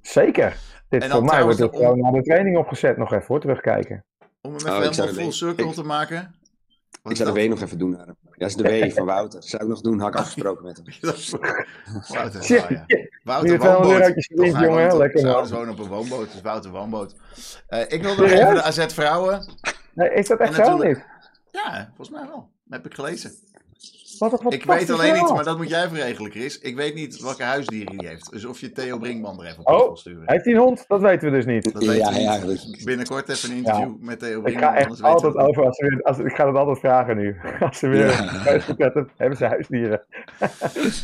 [0.00, 0.56] Zeker.
[0.88, 4.04] Dit En voor mij wordt het gewoon na de training opgezet nog even, hoor, terugkijken.
[4.42, 6.34] Om hem Oh, even ik zou helemaal full circle te maken.
[7.04, 7.44] Ik zou de dat?
[7.46, 8.16] W nog even doen naar hem.
[8.36, 9.42] Ja, dat is de W van Wouter.
[9.42, 11.12] Zou ik nog doen, had ik afgesproken met hem.
[12.08, 12.84] Wouter, ja.
[12.86, 14.14] Nu Wouter je 200 Woonboot.
[14.14, 17.14] Toch, jongen, woont op- lekker ouders wonen op een woonboot, dus Wouter Woonboot.
[17.66, 19.44] Eh, ik wil nog even de AZ Vrouwen.
[19.94, 21.04] Nee, is dat echt zo natuurlijk- niet?
[21.50, 22.50] Ja, volgens mij wel.
[22.64, 23.32] Dat heb ik gelezen.
[24.18, 26.58] Wat een Ik weet alleen niet, maar dat moet jij verregelen, Chris.
[26.58, 28.30] Ik weet niet welke huisdieren hij heeft.
[28.30, 30.22] Dus of je Theo Brinkman er even op Oh, wil sturen.
[30.26, 30.84] Heeft hij een hond?
[30.88, 31.72] Dat weten we dus niet.
[31.72, 32.84] Dat Ja, niet.
[32.84, 34.68] Binnenkort even een interview met Theo Ik Brinkman.
[34.68, 37.36] ga echt we altijd over, als ze weer, als, ik ga het altijd vragen nu.
[37.60, 38.24] Als ze weer Ja.
[38.24, 40.02] huis hebben, hebben ze huisdieren.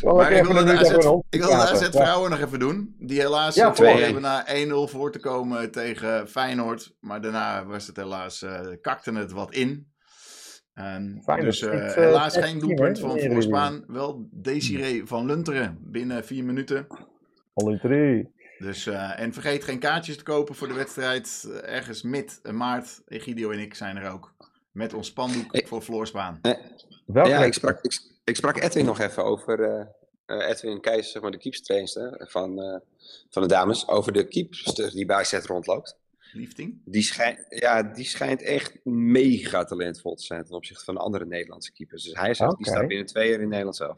[0.03, 0.91] Maar ik een de AZ,
[1.29, 1.51] ik de.
[1.53, 2.95] AZ vrouwen nog even doen.
[2.99, 4.03] Die helaas Ja, twee.
[4.03, 6.93] hebben na 1-0 voor te komen tegen Feyenoord.
[6.99, 9.90] Maar daarna was het helaas, eh kakte het wat in.
[11.23, 13.33] Feyenoord dus eh, niet, eh, helaas geen doelpunt van Eredivisie.
[13.33, 13.83] Voorspaan.
[13.87, 16.87] Wel Desiree van Lunteren binnen vier minuten.
[17.53, 18.29] Alle drie.
[18.59, 21.47] Dus, eh, en vergeet geen kaartjes te kopen voor de wedstrijd.
[21.63, 23.01] Eh, ergens mid eh, maart.
[23.07, 24.33] Egidio en ik zijn er ook.
[24.71, 26.39] Met ons spandoek voor Floorspaan.
[27.05, 29.59] Welke Ja, ik sprak, ik, ik sprak Edwin nog even over.
[29.63, 29.85] eh,
[30.25, 32.79] eh, Edwin Keijs, zeg maar de keepstrainster van, eh,
[33.29, 33.87] van de dames.
[33.87, 35.97] Over de keepster die bij Z rondloopt.
[36.33, 36.81] Liefding.
[36.85, 41.71] Die, schijnt ja, die schijnt echt mega talentvol te zijn ten opzichte van andere Nederlandse
[41.71, 42.03] keepers.
[42.03, 43.95] Dus hij zegt, die staat binnen twee jaar in Nederland zelf.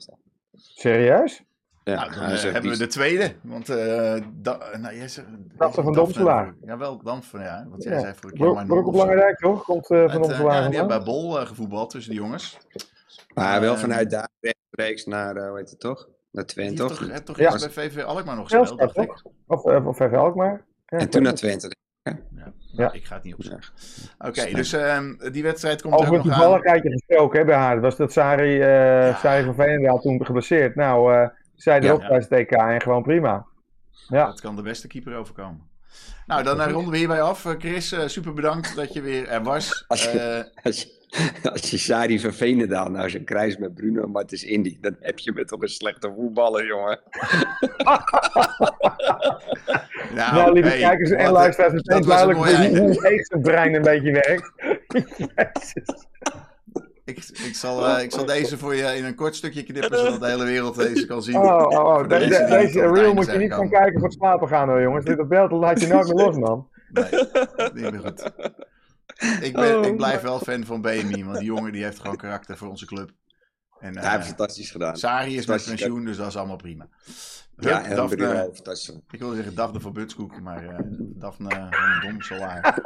[0.54, 1.44] Serieus?
[1.84, 3.36] Ja, nou, dan hij eh, zegt, hebben die- we de tweede.
[3.42, 5.28] Want eh da, nou, jij zegt,
[5.58, 6.56] Daphne van Domselaar.
[6.66, 7.66] Ja, wel Daphne, ja.
[7.70, 8.00] Want jij Ja.
[8.00, 9.64] zei vorige keer maar op Lange Dijk, toch?
[9.64, 12.58] Komt eh, van eh, te ja, die hebben bij Bol eh, gevoetbald tussen de jongens.
[13.34, 16.10] maar wel vanuit daar rechtstreeks naar, hoe heet het toch?
[16.32, 17.00] Naar Twente, heeft toch?
[17.00, 17.52] toch, heeft toch Ja.
[17.52, 19.08] eerst bij VV Alkmaar nog gespeeld, dacht ik.
[19.08, 19.24] toch?
[19.48, 20.66] Of, of even Alkmaar.
[20.86, 21.34] Ja, En toen naar.
[21.34, 21.76] Twente.
[22.04, 22.92] Nou, Ja.
[22.92, 23.64] Ik ga het niet opzoeken.
[24.20, 24.28] Ja.
[24.28, 26.32] Oké, dus ehm, die wedstrijd komt er Over nog aan.
[26.32, 27.82] toevalligheidje gesproken hè, bij haar.
[27.82, 29.16] Was dat Sari, eh Ja.
[29.16, 30.76] Sari van Veenendaal toen geblesseerd?
[30.76, 31.88] Nou, eh zij Ja.
[31.88, 32.08] erop Ja.
[32.08, 33.46] bij het TK en gewoon prima.
[34.08, 35.62] Ja, Dat kan de beste keeper overkomen.
[36.26, 37.46] Nou, dan eh, ronden we hierbij af.
[37.46, 39.86] Eh, Chris, eh, super bedankt dat je weer er was.
[39.88, 41.03] Als je- Eh, Als je,
[41.52, 45.32] als je Sari van Veenendaal nou zijn kruis met Bruno Martens Indy, dan heb je
[45.32, 47.00] me toch een slechte voetballer, jongen.
[50.16, 53.82] nou, nou, lieve hey, kijkers en luisteraars, was een duidelijk hoe, heet zijn brein een
[53.82, 54.52] beetje werkt.
[57.06, 60.20] Ik, ik, zal, eh, ik zal deze voor je in een kort stukje knippen, zodat
[60.20, 61.36] de hele wereld deze kan zien.
[61.36, 62.02] Oh, oh, oh.
[62.02, 64.70] De De- de- deze het reel moet je niet gaan kijken voor het slapen gaan
[64.70, 65.06] hoor jongens.
[65.06, 66.68] Dit op beeld laat je nooit meer los man.
[66.92, 67.06] Nee,
[67.74, 68.32] niet meer goed.
[69.42, 72.16] Ik, ben, Oh, ik blijf wel fan van BMI, want die jongen die heeft gewoon
[72.18, 73.12] karakter voor onze club.
[73.80, 74.98] En, Hij eh, heeft fantastisch gedaan.
[74.98, 76.88] Sari is met pensioen, dus dat is allemaal prima.
[77.58, 79.00] Ja, en Daphne, fantastisch.
[79.12, 82.62] ik wilde zeggen Daphne van Butskoek, maar eh Daphne van Dom Solaar.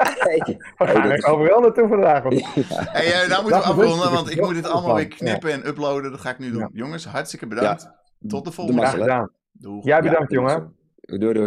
[0.77, 2.23] We gaan er overal naartoe vandaag.
[2.23, 2.45] want-
[2.97, 6.11] Hey, eh, nou moeten we afronden, want ik moet dit allemaal weer knippen en uploaden.
[6.11, 6.59] Dat ga ik nu doen.
[6.59, 6.69] Ja.
[6.71, 7.89] Jongens, hartstikke bedankt.
[8.27, 8.89] Tot de volgende keer.
[8.89, 9.31] gedaan.
[9.51, 9.85] Doeg.
[9.85, 10.75] Jij bedankt jongen.
[11.01, 11.45] Doei, doei.